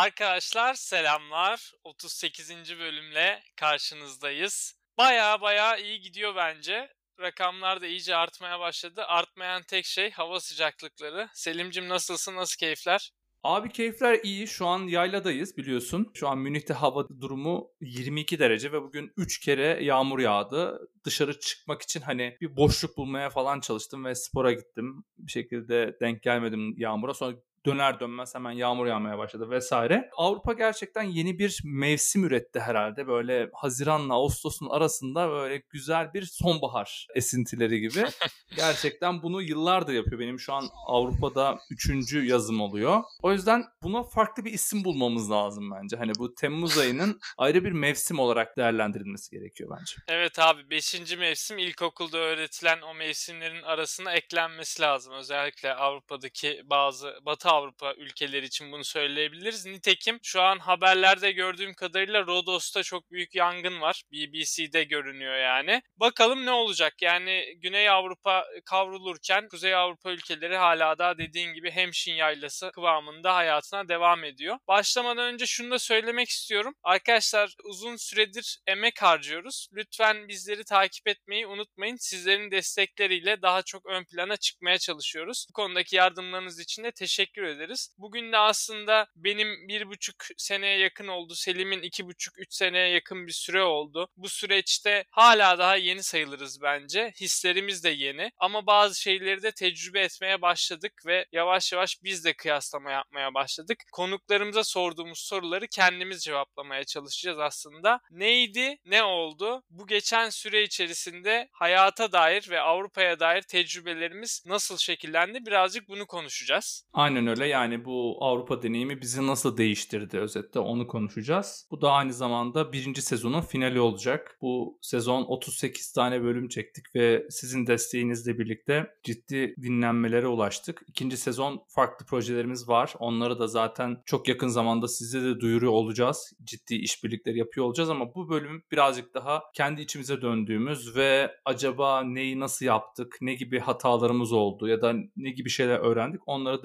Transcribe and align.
Arkadaşlar 0.00 0.74
selamlar. 0.74 1.72
38. 1.84 2.50
bölümle 2.78 3.42
karşınızdayız. 3.56 4.74
Baya 4.98 5.40
baya 5.40 5.76
iyi 5.76 6.00
gidiyor 6.00 6.36
bence. 6.36 6.88
Rakamlar 7.20 7.80
da 7.80 7.86
iyice 7.86 8.16
artmaya 8.16 8.60
başladı. 8.60 9.04
Artmayan 9.06 9.62
tek 9.62 9.84
şey 9.84 10.10
hava 10.10 10.40
sıcaklıkları. 10.40 11.28
Selimcim 11.34 11.88
nasılsın? 11.88 12.36
Nasıl 12.36 12.58
keyifler? 12.58 13.12
Abi 13.42 13.72
keyifler 13.72 14.20
iyi. 14.22 14.48
Şu 14.48 14.66
an 14.66 14.86
yayladayız 14.86 15.56
biliyorsun. 15.56 16.10
Şu 16.14 16.28
an 16.28 16.38
Münih'te 16.38 16.74
hava 16.74 17.08
durumu 17.08 17.70
22 17.80 18.38
derece 18.38 18.72
ve 18.72 18.82
bugün 18.82 19.12
3 19.16 19.40
kere 19.40 19.84
yağmur 19.84 20.18
yağdı. 20.18 20.90
Dışarı 21.04 21.40
çıkmak 21.40 21.82
için 21.82 22.00
hani 22.00 22.36
bir 22.40 22.56
boşluk 22.56 22.96
bulmaya 22.96 23.30
falan 23.30 23.60
çalıştım 23.60 24.04
ve 24.04 24.14
spora 24.14 24.52
gittim. 24.52 25.04
Bir 25.18 25.32
şekilde 25.32 25.96
denk 26.00 26.22
gelmedim 26.22 26.74
yağmura. 26.76 27.14
Sonra 27.14 27.36
döner 27.66 28.00
dönmez 28.00 28.34
hemen 28.34 28.50
yağmur 28.50 28.86
yağmaya 28.86 29.18
başladı 29.18 29.50
vesaire. 29.50 30.10
Avrupa 30.16 30.52
gerçekten 30.52 31.02
yeni 31.02 31.38
bir 31.38 31.60
mevsim 31.64 32.24
üretti 32.24 32.60
herhalde. 32.60 33.06
Böyle 33.06 33.50
Haziran'la 33.54 34.14
Ağustos'un 34.14 34.68
arasında 34.68 35.30
böyle 35.30 35.62
güzel 35.70 36.14
bir 36.14 36.22
sonbahar 36.22 37.06
esintileri 37.14 37.80
gibi. 37.80 38.04
gerçekten 38.56 39.22
bunu 39.22 39.42
yıllardır 39.42 39.92
yapıyor. 39.92 40.20
Benim 40.20 40.40
şu 40.40 40.52
an 40.52 40.68
Avrupa'da 40.86 41.58
üçüncü 41.70 42.24
yazım 42.24 42.60
oluyor. 42.60 43.02
O 43.22 43.32
yüzden 43.32 43.64
buna 43.82 44.02
farklı 44.02 44.44
bir 44.44 44.52
isim 44.52 44.84
bulmamız 44.84 45.30
lazım 45.30 45.70
bence. 45.70 45.96
Hani 45.96 46.12
bu 46.18 46.34
Temmuz 46.34 46.78
ayının 46.78 47.20
ayrı 47.38 47.64
bir 47.64 47.72
mevsim 47.72 48.18
olarak 48.18 48.56
değerlendirilmesi 48.56 49.30
gerekiyor 49.30 49.70
bence. 49.78 49.94
Evet 50.08 50.38
abi 50.38 50.70
5. 50.70 51.16
mevsim 51.18 51.58
ilkokulda 51.58 52.18
öğretilen 52.18 52.80
o 52.80 52.94
mevsimlerin 52.94 53.62
arasına 53.62 54.12
eklenmesi 54.12 54.82
lazım. 54.82 55.14
Özellikle 55.14 55.74
Avrupa'daki 55.74 56.62
bazı 56.64 57.18
Batı 57.26 57.49
Avrupa 57.50 57.94
ülkeleri 57.94 58.46
için 58.46 58.72
bunu 58.72 58.84
söyleyebiliriz. 58.84 59.66
Nitekim 59.66 60.18
şu 60.22 60.42
an 60.42 60.58
haberlerde 60.58 61.32
gördüğüm 61.32 61.74
kadarıyla 61.74 62.26
Rodos'ta 62.26 62.82
çok 62.82 63.10
büyük 63.10 63.34
yangın 63.34 63.80
var. 63.80 64.02
BBC'de 64.12 64.84
görünüyor 64.84 65.36
yani. 65.38 65.82
Bakalım 65.96 66.46
ne 66.46 66.50
olacak? 66.50 67.02
Yani 67.02 67.54
Güney 67.56 67.88
Avrupa 67.90 68.44
kavrulurken 68.64 69.48
Kuzey 69.48 69.74
Avrupa 69.74 70.10
ülkeleri 70.10 70.56
hala 70.56 70.98
da 70.98 71.18
dediğin 71.18 71.54
gibi 71.54 71.70
hemşin 71.70 72.12
yaylası 72.12 72.70
kıvamında 72.74 73.34
hayatına 73.34 73.88
devam 73.88 74.24
ediyor. 74.24 74.56
Başlamadan 74.68 75.32
önce 75.32 75.46
şunu 75.46 75.70
da 75.70 75.78
söylemek 75.78 76.28
istiyorum. 76.28 76.74
Arkadaşlar 76.82 77.54
uzun 77.64 77.96
süredir 77.96 78.58
emek 78.66 79.02
harcıyoruz. 79.02 79.68
Lütfen 79.72 80.28
bizleri 80.28 80.64
takip 80.64 81.08
etmeyi 81.08 81.46
unutmayın. 81.46 81.96
Sizlerin 81.96 82.50
destekleriyle 82.50 83.42
daha 83.42 83.62
çok 83.62 83.86
ön 83.86 84.04
plana 84.04 84.36
çıkmaya 84.36 84.78
çalışıyoruz. 84.78 85.46
Bu 85.48 85.52
konudaki 85.52 85.96
yardımlarınız 85.96 86.60
için 86.60 86.84
de 86.84 86.92
teşekkür 86.92 87.39
ederiz. 87.46 87.94
Bugün 87.98 88.32
de 88.32 88.38
aslında 88.38 89.06
benim 89.16 89.68
bir 89.68 89.88
buçuk 89.88 90.16
seneye 90.36 90.78
yakın 90.78 91.08
oldu. 91.08 91.34
Selim'in 91.34 91.82
iki 91.82 92.06
buçuk, 92.06 92.38
üç 92.38 92.54
seneye 92.54 92.88
yakın 92.88 93.26
bir 93.26 93.32
süre 93.32 93.62
oldu. 93.62 94.08
Bu 94.16 94.28
süreçte 94.28 95.04
hala 95.10 95.58
daha 95.58 95.76
yeni 95.76 96.02
sayılırız 96.02 96.62
bence. 96.62 97.12
Hislerimiz 97.20 97.84
de 97.84 97.90
yeni. 97.90 98.30
Ama 98.38 98.66
bazı 98.66 99.00
şeyleri 99.00 99.42
de 99.42 99.52
tecrübe 99.52 100.00
etmeye 100.00 100.42
başladık 100.42 100.92
ve 101.06 101.26
yavaş 101.32 101.72
yavaş 101.72 101.96
biz 102.02 102.24
de 102.24 102.32
kıyaslama 102.32 102.90
yapmaya 102.90 103.34
başladık. 103.34 103.78
Konuklarımıza 103.92 104.64
sorduğumuz 104.64 105.18
soruları 105.18 105.68
kendimiz 105.68 106.24
cevaplamaya 106.24 106.84
çalışacağız 106.84 107.38
aslında. 107.38 108.00
Neydi, 108.10 108.78
ne 108.84 109.02
oldu? 109.02 109.62
Bu 109.70 109.86
geçen 109.86 110.30
süre 110.30 110.62
içerisinde 110.62 111.48
hayata 111.52 112.12
dair 112.12 112.50
ve 112.50 112.60
Avrupa'ya 112.60 113.20
dair 113.20 113.42
tecrübelerimiz 113.42 114.42
nasıl 114.46 114.76
şekillendi? 114.78 115.46
Birazcık 115.46 115.88
bunu 115.88 116.06
konuşacağız. 116.06 116.84
Aynen 116.92 117.26
öyle 117.26 117.29
yani 117.38 117.84
bu 117.84 118.16
Avrupa 118.20 118.62
deneyimi 118.62 119.00
bizi 119.00 119.26
nasıl 119.26 119.56
değiştirdi 119.56 120.18
özetle 120.18 120.60
onu 120.60 120.86
konuşacağız. 120.86 121.66
Bu 121.70 121.80
da 121.80 121.92
aynı 121.92 122.12
zamanda 122.12 122.72
birinci 122.72 123.02
sezonun 123.02 123.40
finali 123.40 123.80
olacak. 123.80 124.38
Bu 124.42 124.78
sezon 124.80 125.22
38 125.22 125.92
tane 125.92 126.22
bölüm 126.22 126.48
çektik 126.48 126.94
ve 126.94 127.26
sizin 127.30 127.66
desteğinizle 127.66 128.38
birlikte 128.38 128.90
ciddi 129.02 129.54
dinlenmelere 129.62 130.26
ulaştık. 130.26 130.82
İkinci 130.86 131.16
sezon 131.16 131.64
farklı 131.68 132.06
projelerimiz 132.06 132.68
var. 132.68 132.94
Onları 132.98 133.38
da 133.38 133.46
zaten 133.46 134.02
çok 134.06 134.28
yakın 134.28 134.48
zamanda 134.48 134.88
size 134.88 135.22
de 135.22 135.40
duyuruyor 135.40 135.72
olacağız. 135.72 136.32
Ciddi 136.44 136.74
işbirlikleri 136.74 137.38
yapıyor 137.38 137.66
olacağız 137.66 137.90
ama 137.90 138.14
bu 138.14 138.28
bölüm 138.28 138.62
birazcık 138.72 139.14
daha 139.14 139.42
kendi 139.54 139.82
içimize 139.82 140.22
döndüğümüz 140.22 140.96
ve 140.96 141.30
acaba 141.44 142.02
neyi 142.02 142.40
nasıl 142.40 142.66
yaptık, 142.66 143.18
ne 143.20 143.34
gibi 143.34 143.58
hatalarımız 143.58 144.32
oldu 144.32 144.68
ya 144.68 144.82
da 144.82 144.94
ne 145.16 145.30
gibi 145.30 145.50
şeyler 145.50 145.78
öğrendik 145.78 146.20
onları 146.26 146.62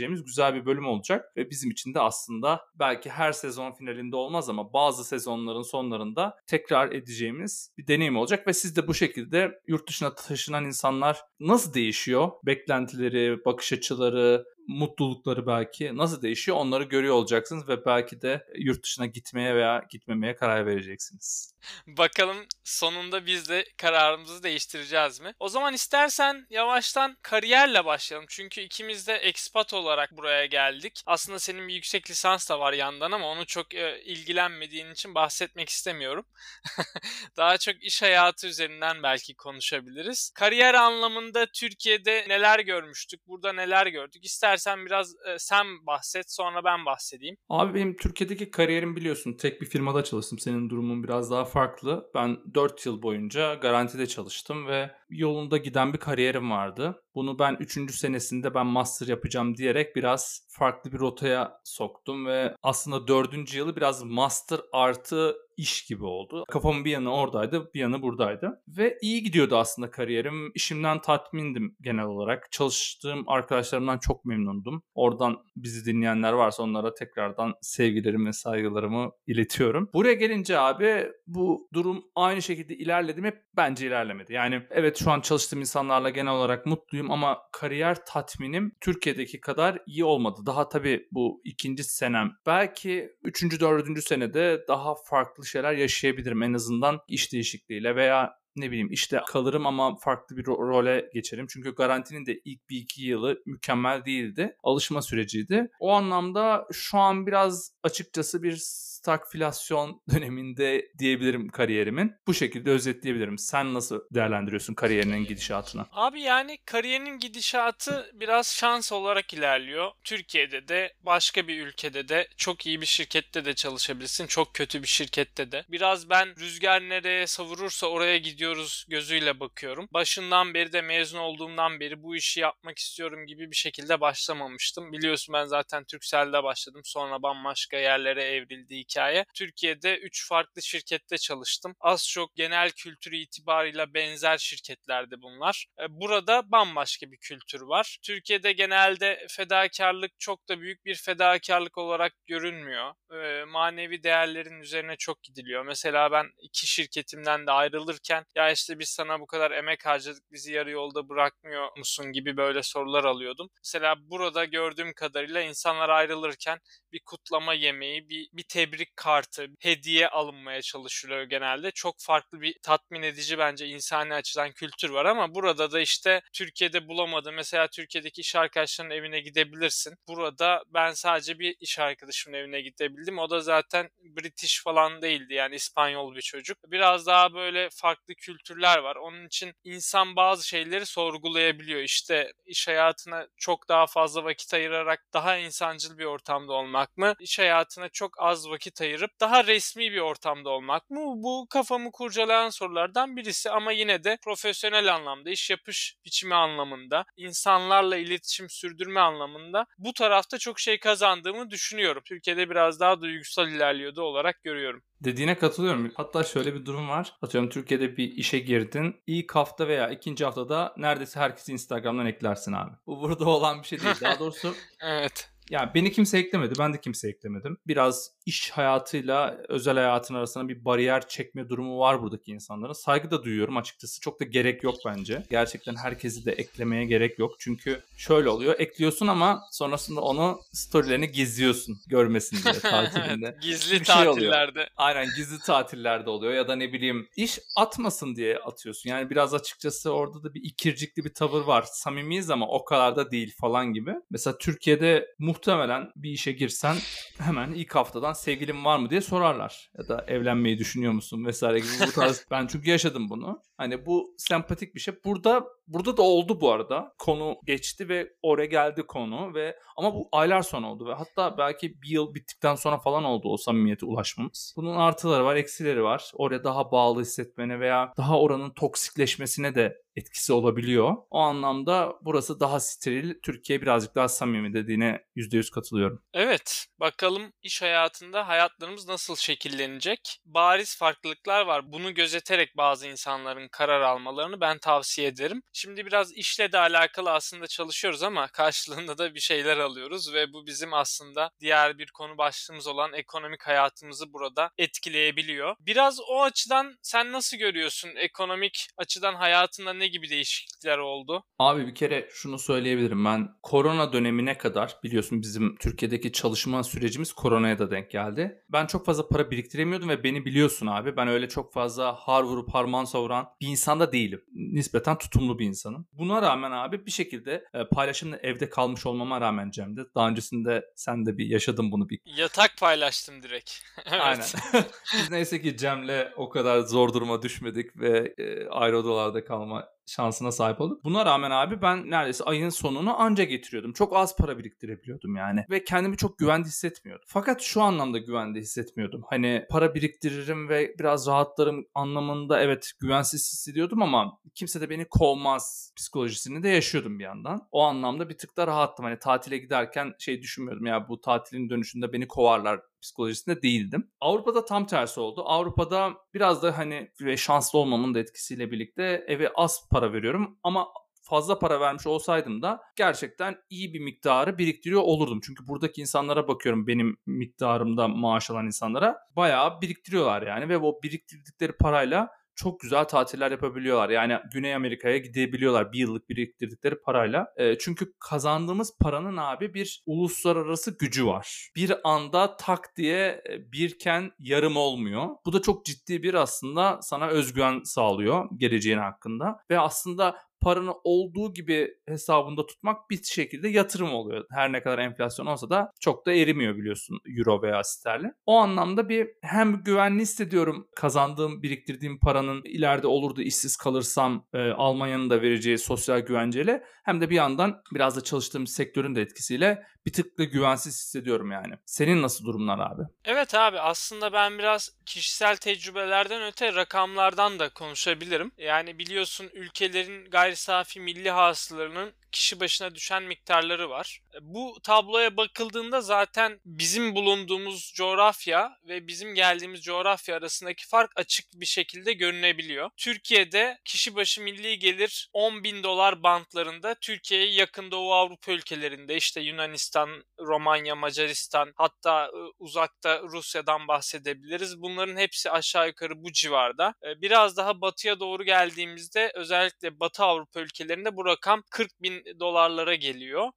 değerlendireceğimiz 0.00 0.24
güzel 0.24 0.54
bir 0.54 0.66
bölüm 0.66 0.86
olacak 0.86 1.36
ve 1.36 1.50
bizim 1.50 1.70
için 1.70 1.94
de 1.94 2.00
aslında 2.00 2.60
belki 2.78 3.10
her 3.10 3.32
sezon 3.32 3.72
finalinde 3.72 4.16
olmaz 4.16 4.48
ama 4.48 4.72
bazı 4.72 5.04
sezonların 5.04 5.62
sonlarında 5.62 6.36
tekrar 6.46 6.92
edeceğimiz 6.92 7.72
bir 7.78 7.86
deneyim 7.86 8.16
olacak 8.16 8.46
ve 8.46 8.52
siz 8.52 8.76
de 8.76 8.86
bu 8.86 8.94
şekilde 8.94 9.60
yurt 9.66 9.88
dışına 9.88 10.14
taşınan 10.14 10.64
insanlar 10.64 11.20
nasıl 11.40 11.74
değişiyor? 11.74 12.30
Beklentileri, 12.46 13.44
bakış 13.44 13.72
açıları, 13.72 14.44
mutlulukları 14.68 15.46
belki 15.46 15.96
nasıl 15.96 16.22
değişiyor 16.22 16.56
onları 16.56 16.84
görüyor 16.84 17.14
olacaksınız 17.14 17.68
ve 17.68 17.84
belki 17.84 18.22
de 18.22 18.46
yurt 18.58 18.84
dışına 18.84 19.06
gitmeye 19.06 19.54
veya 19.54 19.84
gitmemeye 19.90 20.36
karar 20.36 20.66
vereceksiniz. 20.66 21.54
Bakalım 21.86 22.36
sonunda 22.64 23.26
biz 23.26 23.48
de 23.48 23.64
kararımızı 23.76 24.42
değiştireceğiz 24.42 25.20
mi? 25.20 25.34
O 25.38 25.48
zaman 25.48 25.74
istersen 25.74 26.46
yavaştan 26.50 27.16
kariyerle 27.22 27.84
başlayalım. 27.84 28.26
Çünkü 28.30 28.60
ikimiz 28.60 29.06
de 29.06 29.14
expat 29.14 29.74
olarak 29.74 30.16
buraya 30.16 30.46
geldik. 30.46 31.02
Aslında 31.06 31.38
senin 31.38 31.68
bir 31.68 31.74
yüksek 31.74 32.10
lisans 32.10 32.50
da 32.50 32.60
var 32.60 32.72
yandan 32.72 33.12
ama 33.12 33.26
onu 33.26 33.46
çok 33.46 33.74
e, 33.74 34.02
ilgilenmediğin 34.02 34.90
için 34.90 35.14
bahsetmek 35.14 35.68
istemiyorum. 35.68 36.26
Daha 37.36 37.58
çok 37.58 37.82
iş 37.82 38.02
hayatı 38.02 38.46
üzerinden 38.46 39.02
belki 39.02 39.34
konuşabiliriz. 39.34 40.30
Kariyer 40.34 40.74
anlamında 40.74 41.46
Türkiye'de 41.46 42.24
neler 42.28 42.58
görmüştük, 42.58 43.26
burada 43.26 43.52
neler 43.52 43.86
gördük? 43.86 44.24
İstersen 44.24 44.59
biraz 44.86 45.14
e, 45.14 45.38
sen 45.38 45.66
bahset, 45.86 46.32
sonra 46.32 46.64
ben 46.64 46.86
bahsedeyim. 46.86 47.36
Abi 47.48 47.74
benim 47.74 47.96
Türkiye'deki 47.96 48.50
kariyerim 48.50 48.96
biliyorsun 48.96 49.32
tek 49.32 49.60
bir 49.60 49.66
firmada 49.66 50.04
çalıştım. 50.04 50.38
Senin 50.38 50.70
durumun 50.70 51.04
biraz 51.04 51.30
daha 51.30 51.44
farklı. 51.44 52.10
Ben 52.14 52.38
4 52.54 52.86
yıl 52.86 53.02
boyunca 53.02 53.54
garantide 53.54 54.06
çalıştım 54.06 54.66
ve 54.66 54.90
yolunda 55.10 55.56
giden 55.56 55.92
bir 55.92 55.98
kariyerim 55.98 56.50
vardı. 56.50 57.02
Bunu 57.14 57.38
ben 57.38 57.56
3. 57.60 57.94
senesinde 57.94 58.54
ben 58.54 58.66
master 58.66 59.06
yapacağım 59.06 59.56
diyerek 59.56 59.96
biraz 59.96 60.46
farklı 60.48 60.92
bir 60.92 60.98
rotaya 60.98 61.60
soktum 61.64 62.26
ve 62.26 62.54
aslında 62.62 63.08
4. 63.08 63.54
yılı 63.54 63.76
biraz 63.76 64.02
master 64.02 64.60
artı 64.72 65.36
iş 65.60 65.84
gibi 65.84 66.04
oldu. 66.04 66.44
Kafamın 66.48 66.84
bir 66.84 66.90
yanı 66.90 67.14
oradaydı, 67.14 67.70
bir 67.74 67.80
yanı 67.80 68.02
buradaydı. 68.02 68.62
Ve 68.68 68.98
iyi 69.02 69.22
gidiyordu 69.22 69.56
aslında 69.56 69.90
kariyerim. 69.90 70.52
İşimden 70.54 71.00
tatmindim 71.00 71.76
genel 71.80 72.04
olarak. 72.04 72.52
Çalıştığım 72.52 73.28
arkadaşlarımdan 73.28 73.98
çok 73.98 74.24
memnundum. 74.24 74.82
Oradan 74.94 75.36
bizi 75.56 75.84
dinleyenler 75.84 76.32
varsa 76.32 76.62
onlara 76.62 76.94
tekrardan 76.94 77.54
sevgilerimi 77.60 78.28
ve 78.28 78.32
saygılarımı 78.32 79.10
iletiyorum. 79.26 79.90
Buraya 79.94 80.14
gelince 80.14 80.58
abi 80.58 81.08
bu 81.26 81.68
durum 81.72 82.04
aynı 82.14 82.42
şekilde 82.42 82.74
ilerledi 82.74 83.20
mi? 83.20 83.32
Bence 83.56 83.86
ilerlemedi. 83.86 84.32
Yani 84.32 84.62
evet 84.70 84.99
şu 85.04 85.10
an 85.10 85.20
çalıştığım 85.20 85.60
insanlarla 85.60 86.10
genel 86.10 86.32
olarak 86.32 86.66
mutluyum 86.66 87.10
ama 87.10 87.38
kariyer 87.52 88.04
tatminim 88.06 88.72
Türkiye'deki 88.80 89.40
kadar 89.40 89.78
iyi 89.86 90.04
olmadı. 90.04 90.40
Daha 90.46 90.68
tabii 90.68 91.08
bu 91.12 91.40
ikinci 91.44 91.84
senem. 91.84 92.32
Belki 92.46 93.10
üçüncü, 93.24 93.60
dördüncü 93.60 94.02
senede 94.02 94.64
daha 94.68 94.94
farklı 94.94 95.46
şeyler 95.46 95.72
yaşayabilirim 95.72 96.42
en 96.42 96.52
azından 96.52 97.00
iş 97.08 97.32
değişikliğiyle 97.32 97.96
veya 97.96 98.40
ne 98.56 98.70
bileyim 98.70 98.92
işte 98.92 99.20
kalırım 99.28 99.66
ama 99.66 99.96
farklı 99.96 100.36
bir 100.36 100.44
ro- 100.44 100.68
role 100.68 101.10
geçerim. 101.14 101.46
Çünkü 101.50 101.74
garantinin 101.74 102.26
de 102.26 102.40
ilk 102.44 102.68
bir 102.70 102.76
iki 102.76 103.02
yılı 103.02 103.42
mükemmel 103.46 104.04
değildi. 104.04 104.56
Alışma 104.62 105.02
süreciydi. 105.02 105.68
O 105.80 105.90
anlamda 105.90 106.66
şu 106.72 106.98
an 106.98 107.26
biraz 107.26 107.72
açıkçası 107.82 108.42
bir 108.42 108.56
stagflasyon 109.00 110.02
döneminde 110.14 110.88
diyebilirim 110.98 111.48
kariyerimin. 111.48 112.14
Bu 112.26 112.34
şekilde 112.34 112.70
özetleyebilirim. 112.70 113.38
Sen 113.38 113.74
nasıl 113.74 114.00
değerlendiriyorsun 114.10 114.74
kariyerinin 114.74 115.24
gidişatını? 115.24 115.86
Abi 115.92 116.20
yani 116.20 116.58
kariyerinin 116.66 117.18
gidişatı 117.18 118.10
biraz 118.14 118.54
şans 118.54 118.92
olarak 118.92 119.34
ilerliyor. 119.34 119.90
Türkiye'de 120.04 120.68
de 120.68 120.92
başka 121.02 121.48
bir 121.48 121.66
ülkede 121.66 122.08
de 122.08 122.28
çok 122.36 122.66
iyi 122.66 122.80
bir 122.80 122.86
şirkette 122.86 123.44
de 123.44 123.54
çalışabilirsin. 123.54 124.26
Çok 124.26 124.54
kötü 124.54 124.82
bir 124.82 124.88
şirkette 124.88 125.52
de. 125.52 125.64
Biraz 125.68 126.10
ben 126.10 126.36
rüzgar 126.40 126.80
nereye 126.80 127.26
savurursa 127.26 127.86
oraya 127.86 128.18
gidiyoruz 128.18 128.86
gözüyle 128.88 129.40
bakıyorum. 129.40 129.88
Başından 129.92 130.54
beri 130.54 130.72
de 130.72 130.82
mezun 130.82 131.18
olduğumdan 131.18 131.80
beri 131.80 132.02
bu 132.02 132.16
işi 132.16 132.40
yapmak 132.40 132.78
istiyorum 132.78 133.26
gibi 133.26 133.50
bir 133.50 133.56
şekilde 133.56 134.00
başlamamıştım. 134.00 134.92
Biliyorsun 134.92 135.32
ben 135.32 135.44
zaten 135.44 135.84
Türkcell'de 135.84 136.42
başladım. 136.42 136.80
Sonra 136.84 137.22
bambaşka 137.22 137.76
yerlere 137.76 138.24
evrildi 138.24 138.74
hikaye. 138.90 139.24
Türkiye'de 139.34 139.98
3 139.98 140.28
farklı 140.28 140.62
şirkette 140.62 141.18
çalıştım. 141.18 141.74
Az 141.80 142.08
çok 142.08 142.36
genel 142.36 142.70
kültürü 142.70 143.16
itibarıyla 143.16 143.94
benzer 143.94 144.38
şirketlerdi 144.38 145.22
bunlar. 145.22 145.66
E, 145.80 145.84
burada 145.88 146.52
bambaşka 146.52 147.12
bir 147.12 147.16
kültür 147.16 147.60
var. 147.60 147.98
Türkiye'de 148.02 148.52
genelde 148.52 149.26
fedakarlık 149.28 150.10
çok 150.18 150.48
da 150.48 150.60
büyük 150.60 150.84
bir 150.84 150.94
fedakarlık 150.94 151.78
olarak 151.78 152.12
görünmüyor. 152.26 152.94
E, 153.12 153.44
manevi 153.44 154.02
değerlerin 154.02 154.60
üzerine 154.60 154.96
çok 154.96 155.22
gidiliyor. 155.22 155.66
Mesela 155.66 156.12
ben 156.12 156.26
iki 156.38 156.66
şirketimden 156.66 157.46
de 157.46 157.50
ayrılırken 157.50 158.24
ya 158.34 158.50
işte 158.50 158.78
biz 158.78 158.88
sana 158.88 159.20
bu 159.20 159.26
kadar 159.26 159.50
emek 159.50 159.86
harcadık 159.86 160.32
bizi 160.32 160.52
yarı 160.52 160.70
yolda 160.70 161.08
bırakmıyor 161.08 161.78
musun 161.78 162.12
gibi 162.12 162.36
böyle 162.36 162.62
sorular 162.62 163.04
alıyordum. 163.04 163.50
Mesela 163.64 163.94
burada 163.98 164.44
gördüğüm 164.44 164.94
kadarıyla 164.94 165.40
insanlar 165.40 165.88
ayrılırken 165.88 166.58
bir 166.92 167.00
kutlama 167.00 167.54
yemeği, 167.54 168.08
bir, 168.08 168.28
bir 168.32 168.42
tebrik 168.42 168.79
kartı, 168.96 169.46
hediye 169.60 170.08
alınmaya 170.08 170.62
çalışılıyor 170.62 171.22
genelde. 171.22 171.70
Çok 171.70 172.00
farklı 172.00 172.40
bir 172.40 172.56
tatmin 172.62 173.02
edici 173.02 173.38
bence 173.38 173.66
insani 173.66 174.14
açıdan 174.14 174.52
kültür 174.52 174.90
var 174.90 175.04
ama 175.04 175.34
burada 175.34 175.72
da 175.72 175.80
işte 175.80 176.22
Türkiye'de 176.32 176.88
bulamadım. 176.88 177.34
Mesela 177.34 177.68
Türkiye'deki 177.68 178.20
iş 178.20 178.36
arkadaşlarının 178.36 178.94
evine 178.94 179.20
gidebilirsin. 179.20 179.94
Burada 180.08 180.64
ben 180.68 180.92
sadece 180.92 181.38
bir 181.38 181.56
iş 181.60 181.78
arkadaşımın 181.78 182.36
evine 182.36 182.60
gidebildim. 182.60 183.18
O 183.18 183.30
da 183.30 183.40
zaten 183.40 183.90
British 184.02 184.62
falan 184.62 185.02
değildi 185.02 185.34
yani 185.34 185.54
İspanyol 185.54 186.14
bir 186.14 186.22
çocuk. 186.22 186.58
Biraz 186.66 187.06
daha 187.06 187.34
böyle 187.34 187.68
farklı 187.72 188.14
kültürler 188.14 188.78
var. 188.78 188.96
Onun 188.96 189.26
için 189.26 189.54
insan 189.64 190.16
bazı 190.16 190.48
şeyleri 190.48 190.86
sorgulayabiliyor. 190.86 191.80
İşte 191.80 192.32
iş 192.46 192.68
hayatına 192.68 193.26
çok 193.36 193.68
daha 193.68 193.86
fazla 193.86 194.24
vakit 194.24 194.54
ayırarak 194.54 195.04
daha 195.12 195.36
insancıl 195.36 195.98
bir 195.98 196.04
ortamda 196.04 196.52
olmak 196.52 196.96
mı? 196.96 197.14
İş 197.20 197.38
hayatına 197.38 197.88
çok 197.88 198.20
az 198.20 198.48
vakit 198.48 198.69
ayırıp 198.80 199.10
daha 199.20 199.44
resmi 199.46 199.92
bir 199.92 200.00
ortamda 200.00 200.50
olmak 200.50 200.90
mı? 200.90 201.00
Bu 201.00 201.46
kafamı 201.50 201.92
kurcalayan 201.92 202.50
sorulardan 202.50 203.16
birisi 203.16 203.50
ama 203.50 203.72
yine 203.72 204.04
de 204.04 204.18
profesyonel 204.24 204.94
anlamda, 204.94 205.30
iş 205.30 205.50
yapış 205.50 205.96
biçimi 206.04 206.34
anlamında, 206.34 207.04
insanlarla 207.16 207.96
iletişim 207.96 208.50
sürdürme 208.50 209.00
anlamında 209.00 209.66
bu 209.78 209.92
tarafta 209.92 210.38
çok 210.38 210.60
şey 210.60 210.80
kazandığımı 210.80 211.50
düşünüyorum. 211.50 212.02
Türkiye'de 212.04 212.50
biraz 212.50 212.80
daha 212.80 213.00
duygusal 213.00 213.48
ilerliyordu 213.48 214.02
olarak 214.02 214.42
görüyorum. 214.42 214.82
Dediğine 215.00 215.38
katılıyorum. 215.38 215.92
Hatta 215.94 216.24
şöyle 216.24 216.54
bir 216.54 216.66
durum 216.66 216.88
var. 216.88 217.12
Atıyorum 217.22 217.50
Türkiye'de 217.50 217.96
bir 217.96 218.12
işe 218.12 218.38
girdin. 218.38 218.96
İlk 219.06 219.34
hafta 219.34 219.68
veya 219.68 219.90
ikinci 219.90 220.24
haftada 220.24 220.74
neredeyse 220.76 221.20
herkesi 221.20 221.52
Instagram'dan 221.52 222.06
eklersin 222.06 222.52
abi. 222.52 222.70
Bu 222.86 223.00
burada 223.00 223.24
olan 223.30 223.62
bir 223.62 223.66
şey 223.66 223.80
değil. 223.80 223.94
Daha 224.00 224.18
doğrusu 224.18 224.54
evet. 224.80 225.30
Ya 225.50 225.72
beni 225.74 225.92
kimse 225.92 226.18
eklemedi. 226.18 226.54
Ben 226.58 226.74
de 226.74 226.80
kimse 226.80 227.08
eklemedim. 227.08 227.58
Biraz 227.66 228.10
iş 228.30 228.50
hayatıyla 228.50 229.38
özel 229.48 229.74
hayatın 229.74 230.14
arasında 230.14 230.48
bir 230.48 230.64
bariyer 230.64 231.08
çekme 231.08 231.48
durumu 231.48 231.78
var 231.78 232.02
buradaki 232.02 232.30
insanların. 232.32 232.72
Saygı 232.72 233.10
da 233.10 233.24
duyuyorum 233.24 233.56
açıkçası. 233.56 234.00
Çok 234.00 234.20
da 234.20 234.24
gerek 234.24 234.62
yok 234.62 234.74
bence. 234.86 235.22
Gerçekten 235.30 235.74
herkesi 235.76 236.24
de 236.26 236.32
eklemeye 236.32 236.84
gerek 236.84 237.18
yok. 237.18 237.32
Çünkü 237.38 237.82
şöyle 237.96 238.28
oluyor. 238.28 238.54
Ekliyorsun 238.58 239.06
ama 239.06 239.42
sonrasında 239.52 240.00
onu 240.00 240.40
storylerini 240.52 241.12
gizliyorsun. 241.12 241.76
Görmesin 241.88 242.38
diye 242.44 242.52
tatilinde. 242.60 243.36
gizli 243.42 243.80
bir 243.80 243.84
tatillerde. 243.84 244.58
Şey 244.58 244.68
Aynen 244.76 245.06
gizli 245.16 245.38
tatillerde 245.38 246.10
oluyor. 246.10 246.32
Ya 246.32 246.48
da 246.48 246.56
ne 246.56 246.72
bileyim 246.72 247.08
iş 247.16 247.38
atmasın 247.56 248.16
diye 248.16 248.38
atıyorsun. 248.38 248.90
Yani 248.90 249.10
biraz 249.10 249.34
açıkçası 249.34 249.90
orada 249.92 250.22
da 250.24 250.34
bir 250.34 250.42
ikircikli 250.44 251.04
bir 251.04 251.14
tavır 251.14 251.42
var. 251.44 251.64
Samimiyiz 251.72 252.30
ama 252.30 252.48
o 252.48 252.64
kadar 252.64 252.96
da 252.96 253.10
değil 253.10 253.34
falan 253.40 253.72
gibi. 253.72 253.94
Mesela 254.10 254.38
Türkiye'de 254.38 255.06
muhtemelen 255.18 255.90
bir 255.96 256.10
işe 256.10 256.32
girsen 256.32 256.76
hemen 257.18 257.52
ilk 257.52 257.74
haftadan 257.74 258.12
sevgilin 258.20 258.64
var 258.64 258.78
mı 258.78 258.90
diye 258.90 259.00
sorarlar. 259.00 259.70
Ya 259.78 259.88
da 259.88 260.04
evlenmeyi 260.08 260.58
düşünüyor 260.58 260.92
musun 260.92 261.24
vesaire 261.24 261.58
gibi 261.58 261.68
bu 261.86 261.92
tarz. 261.92 262.26
ben 262.30 262.46
çünkü 262.46 262.70
yaşadım 262.70 263.10
bunu. 263.10 263.42
Hani 263.60 263.86
bu 263.86 264.14
sempatik 264.18 264.74
bir 264.74 264.80
şey. 264.80 264.94
Burada 265.04 265.44
burada 265.66 265.96
da 265.96 266.02
oldu 266.02 266.40
bu 266.40 266.52
arada. 266.52 266.94
Konu 266.98 267.36
geçti 267.46 267.88
ve 267.88 268.12
oraya 268.22 268.46
geldi 268.46 268.82
konu 268.86 269.34
ve 269.34 269.58
ama 269.76 269.94
bu 269.94 270.08
aylar 270.12 270.42
sonra 270.42 270.66
oldu 270.66 270.86
ve 270.86 270.94
hatta 270.94 271.38
belki 271.38 271.82
bir 271.82 271.88
yıl 271.88 272.14
bittikten 272.14 272.54
sonra 272.54 272.78
falan 272.78 273.04
oldu 273.04 273.28
o 273.28 273.36
samimiyete 273.36 273.86
ulaşmamız. 273.86 274.54
Bunun 274.56 274.76
artıları 274.76 275.24
var, 275.24 275.36
eksileri 275.36 275.82
var. 275.82 276.10
Oraya 276.14 276.44
daha 276.44 276.72
bağlı 276.72 277.00
hissetmene 277.00 277.60
veya 277.60 277.92
daha 277.96 278.20
oranın 278.20 278.50
toksikleşmesine 278.50 279.54
de 279.54 279.82
etkisi 279.96 280.32
olabiliyor. 280.32 280.96
O 281.10 281.18
anlamda 281.18 281.92
burası 282.02 282.40
daha 282.40 282.60
steril, 282.60 283.14
Türkiye 283.22 283.62
birazcık 283.62 283.94
daha 283.94 284.08
samimi 284.08 284.54
dediğine 284.54 285.04
%100 285.16 285.50
katılıyorum. 285.50 286.02
Evet, 286.14 286.66
bakalım 286.80 287.32
iş 287.42 287.62
hayatında 287.62 288.28
hayatlarımız 288.28 288.88
nasıl 288.88 289.16
şekillenecek? 289.16 290.20
Bariz 290.24 290.76
farklılıklar 290.78 291.46
var. 291.46 291.72
Bunu 291.72 291.94
gözeterek 291.94 292.56
bazı 292.56 292.86
insanların 292.86 293.48
karar 293.50 293.80
almalarını 293.80 294.40
ben 294.40 294.58
tavsiye 294.58 295.08
ederim. 295.08 295.42
Şimdi 295.52 295.86
biraz 295.86 296.12
işle 296.12 296.52
de 296.52 296.58
alakalı 296.58 297.10
aslında 297.12 297.46
çalışıyoruz 297.46 298.02
ama 298.02 298.28
karşılığında 298.32 298.98
da 298.98 299.14
bir 299.14 299.20
şeyler 299.20 299.56
alıyoruz 299.56 300.12
ve 300.14 300.32
bu 300.32 300.46
bizim 300.46 300.74
aslında 300.74 301.30
diğer 301.40 301.78
bir 301.78 301.86
konu 301.86 302.18
başlığımız 302.18 302.66
olan 302.66 302.92
ekonomik 302.92 303.42
hayatımızı 303.42 304.12
burada 304.12 304.50
etkileyebiliyor. 304.58 305.56
Biraz 305.60 306.00
o 306.08 306.22
açıdan 306.22 306.76
sen 306.82 307.12
nasıl 307.12 307.36
görüyorsun? 307.36 307.90
Ekonomik 307.96 308.68
açıdan 308.76 309.14
hayatında 309.14 309.72
ne 309.72 309.88
gibi 309.88 310.10
değişiklikler 310.10 310.78
oldu? 310.78 311.24
Abi 311.38 311.66
bir 311.66 311.74
kere 311.74 312.08
şunu 312.12 312.38
söyleyebilirim. 312.38 313.04
Ben 313.04 313.28
korona 313.42 313.92
dönemine 313.92 314.38
kadar 314.38 314.76
biliyorsun 314.82 315.22
bizim 315.22 315.56
Türkiye'deki 315.56 316.12
çalışma 316.12 316.62
sürecimiz 316.62 317.12
koronaya 317.12 317.58
da 317.58 317.70
denk 317.70 317.90
geldi. 317.90 318.42
Ben 318.48 318.66
çok 318.66 318.86
fazla 318.86 319.08
para 319.08 319.30
biriktiremiyordum 319.30 319.88
ve 319.88 320.04
beni 320.04 320.24
biliyorsun 320.24 320.66
abi. 320.66 320.96
Ben 320.96 321.08
öyle 321.08 321.28
çok 321.28 321.52
fazla 321.52 321.92
har 321.92 322.22
vurup 322.22 322.54
harman 322.54 322.84
savuran 322.84 323.28
bir 323.40 323.46
insan 323.46 323.80
da 323.80 323.92
değilim. 323.92 324.24
Nispeten 324.34 324.98
tutumlu 324.98 325.38
bir 325.38 325.46
insanım. 325.46 325.86
Buna 325.92 326.22
rağmen 326.22 326.50
abi 326.50 326.86
bir 326.86 326.90
şekilde 326.90 327.44
e, 327.54 327.64
paylaşımla 327.64 328.16
evde 328.16 328.50
kalmış 328.50 328.86
olmama 328.86 329.20
rağmen 329.20 329.50
Cem'de. 329.50 329.80
Daha 329.94 330.08
öncesinde 330.08 330.64
sen 330.76 331.06
de 331.06 331.18
bir 331.18 331.26
yaşadın 331.26 331.72
bunu 331.72 331.88
bir. 331.88 332.00
Yatak 332.04 332.56
paylaştım 332.58 333.22
direkt. 333.22 333.52
evet. 333.86 334.00
Aynen. 334.02 334.24
Biz 334.94 335.10
neyse 335.10 335.42
ki 335.42 335.56
Cem'le 335.56 336.12
o 336.16 336.28
kadar 336.28 336.60
zor 336.60 336.92
duruma 336.92 337.22
düşmedik 337.22 337.76
ve 337.76 338.14
e, 338.18 338.48
ayrı 338.48 338.78
odalarda 338.78 339.24
kalma 339.24 339.68
şansına 339.90 340.32
sahip 340.32 340.60
olduk. 340.60 340.84
Buna 340.84 341.06
rağmen 341.06 341.30
abi 341.30 341.62
ben 341.62 341.90
neredeyse 341.90 342.24
ayın 342.24 342.48
sonunu 342.48 343.00
anca 343.00 343.24
getiriyordum. 343.24 343.72
Çok 343.72 343.96
az 343.96 344.16
para 344.16 344.38
biriktirebiliyordum 344.38 345.16
yani. 345.16 345.44
Ve 345.50 345.64
kendimi 345.64 345.96
çok 345.96 346.18
güvende 346.18 346.48
hissetmiyordum. 346.48 347.04
Fakat 347.08 347.42
şu 347.42 347.62
anlamda 347.62 347.98
güvende 347.98 348.40
hissetmiyordum. 348.40 349.02
Hani 349.10 349.46
para 349.50 349.74
biriktiririm 349.74 350.48
ve 350.48 350.74
biraz 350.78 351.06
rahatlarım 351.06 351.66
anlamında 351.74 352.40
evet 352.40 352.72
güvensiz 352.80 353.32
hissediyordum 353.32 353.82
ama 353.82 354.18
kimse 354.34 354.60
de 354.60 354.70
beni 354.70 354.84
kovmaz 354.84 355.72
psikolojisini 355.76 356.42
de 356.42 356.48
yaşıyordum 356.48 356.98
bir 356.98 357.04
yandan. 357.04 357.48
O 357.52 357.62
anlamda 357.62 358.08
bir 358.08 358.18
tık 358.18 358.36
da 358.36 358.46
rahattım. 358.46 358.84
Hani 358.84 358.98
tatile 358.98 359.38
giderken 359.38 359.94
şey 359.98 360.22
düşünmüyordum 360.22 360.66
ya 360.66 360.88
bu 360.88 361.00
tatilin 361.00 361.50
dönüşünde 361.50 361.92
beni 361.92 362.08
kovarlar 362.08 362.60
psikolojisinde 362.82 363.42
değildim. 363.42 363.90
Avrupa'da 364.00 364.44
tam 364.44 364.66
tersi 364.66 365.00
oldu. 365.00 365.22
Avrupa'da 365.26 365.92
biraz 366.14 366.42
da 366.42 366.58
hani 366.58 366.90
ve 367.00 367.16
şanslı 367.16 367.58
olmamın 367.58 367.94
da 367.94 367.98
etkisiyle 367.98 368.50
birlikte 368.50 369.04
eve 369.08 369.32
az 369.34 369.68
para 369.70 369.92
veriyorum 369.92 370.38
ama 370.42 370.68
fazla 371.02 371.38
para 371.38 371.60
vermiş 371.60 371.86
olsaydım 371.86 372.42
da 372.42 372.60
gerçekten 372.76 373.36
iyi 373.50 373.74
bir 373.74 373.80
miktarı 373.80 374.38
biriktiriyor 374.38 374.82
olurdum. 374.82 375.20
Çünkü 375.24 375.46
buradaki 375.46 375.80
insanlara 375.80 376.28
bakıyorum 376.28 376.66
benim 376.66 376.96
miktarımda 377.06 377.88
maaş 377.88 378.30
alan 378.30 378.46
insanlara 378.46 378.98
bayağı 379.16 379.60
biriktiriyorlar 379.60 380.22
yani 380.22 380.48
ve 380.48 380.58
o 380.58 380.82
biriktirdikleri 380.82 381.52
parayla 381.52 382.19
çok 382.42 382.60
güzel 382.60 382.84
tatiller 382.84 383.30
yapabiliyorlar. 383.30 383.88
Yani 383.88 384.18
Güney 384.32 384.54
Amerika'ya 384.54 384.98
gidebiliyorlar 384.98 385.72
bir 385.72 385.78
yıllık 385.78 386.08
biriktirdikleri 386.08 386.80
parayla. 386.80 387.32
E, 387.36 387.58
çünkü 387.58 387.92
kazandığımız 387.98 388.78
paranın 388.80 389.16
abi 389.16 389.54
bir 389.54 389.82
uluslararası 389.86 390.78
gücü 390.78 391.06
var. 391.06 391.50
Bir 391.56 391.72
anda 391.84 392.36
tak 392.36 392.76
diye 392.76 393.22
birken 393.52 394.12
yarım 394.18 394.56
olmuyor. 394.56 395.08
Bu 395.26 395.32
da 395.32 395.42
çok 395.42 395.64
ciddi 395.64 396.02
bir 396.02 396.14
aslında 396.14 396.78
sana 396.82 397.08
özgüven 397.08 397.62
sağlıyor 397.64 398.28
geleceğin 398.36 398.78
hakkında. 398.78 399.38
Ve 399.50 399.58
aslında 399.58 400.16
paranı 400.40 400.72
olduğu 400.84 401.32
gibi 401.32 401.74
hesabında 401.88 402.46
tutmak 402.46 402.90
bir 402.90 403.02
şekilde 403.02 403.48
yatırım 403.48 403.92
oluyor. 403.92 404.24
Her 404.30 404.52
ne 404.52 404.62
kadar 404.62 404.78
enflasyon 404.78 405.26
olsa 405.26 405.50
da 405.50 405.70
çok 405.80 406.06
da 406.06 406.12
erimiyor 406.12 406.56
biliyorsun 406.56 406.98
euro 407.18 407.42
veya 407.42 407.64
sterlin. 407.64 408.12
O 408.26 408.36
anlamda 408.36 408.88
bir 408.88 409.08
hem 409.22 409.62
güvenli 409.64 410.02
hissediyorum 410.02 410.68
kazandığım, 410.76 411.42
biriktirdiğim 411.42 411.98
paranın 411.98 412.42
ileride 412.44 412.86
olur 412.86 413.16
da 413.16 413.22
işsiz 413.22 413.56
kalırsam 413.56 414.26
e, 414.34 414.38
Almanya'nın 414.38 415.10
da 415.10 415.22
vereceği 415.22 415.58
sosyal 415.58 416.00
güvenceyle 416.00 416.62
hem 416.84 417.00
de 417.00 417.10
bir 417.10 417.16
yandan 417.16 417.62
biraz 417.74 417.96
da 417.96 418.00
çalıştığım 418.00 418.46
sektörün 418.46 418.94
de 418.94 419.02
etkisiyle 419.02 419.62
bir 419.86 419.92
tık 419.92 420.18
da 420.18 420.24
güvensiz 420.24 420.74
hissediyorum 420.74 421.30
yani. 421.32 421.54
Senin 421.66 422.02
nasıl 422.02 422.24
durumlar 422.24 422.58
abi? 422.58 422.82
Evet 423.04 423.34
abi 423.34 423.60
aslında 423.60 424.12
ben 424.12 424.38
biraz 424.38 424.70
kişisel 424.86 425.36
tecrübelerden 425.36 426.22
öte 426.22 426.54
rakamlardan 426.54 427.38
da 427.38 427.48
konuşabilirim. 427.48 428.32
Yani 428.38 428.78
biliyorsun 428.78 429.30
ülkelerin 429.34 430.10
gayri 430.10 430.36
safi 430.36 430.80
milli 430.80 431.10
hasılarının 431.10 431.92
kişi 432.12 432.40
başına 432.40 432.74
düşen 432.74 433.02
miktarları 433.02 433.70
var. 433.70 434.02
Bu 434.20 434.58
tabloya 434.62 435.16
bakıldığında 435.16 435.80
zaten 435.80 436.40
bizim 436.44 436.94
bulunduğumuz 436.94 437.72
coğrafya 437.76 438.56
ve 438.68 438.86
bizim 438.86 439.14
geldiğimiz 439.14 439.62
coğrafya 439.62 440.16
arasındaki 440.16 440.68
fark 440.68 440.90
açık 440.96 441.26
bir 441.34 441.46
şekilde 441.46 441.92
görünebiliyor. 441.92 442.70
Türkiye'de 442.76 443.58
kişi 443.64 443.96
başı 443.96 444.22
milli 444.22 444.58
gelir 444.58 445.08
10 445.12 445.44
bin 445.44 445.62
dolar 445.62 446.02
bantlarında 446.02 446.74
Türkiye'ye 446.74 447.32
yakın 447.32 447.70
Doğu 447.70 447.92
Avrupa 447.92 448.32
ülkelerinde 448.32 448.96
işte 448.96 449.20
Yunanistan, 449.20 450.04
Romanya, 450.20 450.74
Macaristan 450.74 451.52
hatta 451.56 452.10
uzakta 452.38 453.02
Rusya'dan 453.02 453.68
bahsedebiliriz. 453.68 454.62
Bunların 454.62 454.96
hepsi 454.96 455.30
aşağı 455.30 455.66
yukarı 455.66 456.04
bu 456.04 456.12
civarda. 456.12 456.74
Biraz 456.96 457.36
daha 457.36 457.60
batıya 457.60 458.00
doğru 458.00 458.24
geldiğimizde 458.24 459.12
özellikle 459.14 459.80
Batı 459.80 460.04
Avrupa 460.04 460.40
ülkelerinde 460.40 460.96
bu 460.96 461.04
rakam 461.06 461.42
40 461.50 461.82
bin 461.82 462.04
dolarlara 462.20 462.74
geliyor. 462.74 463.32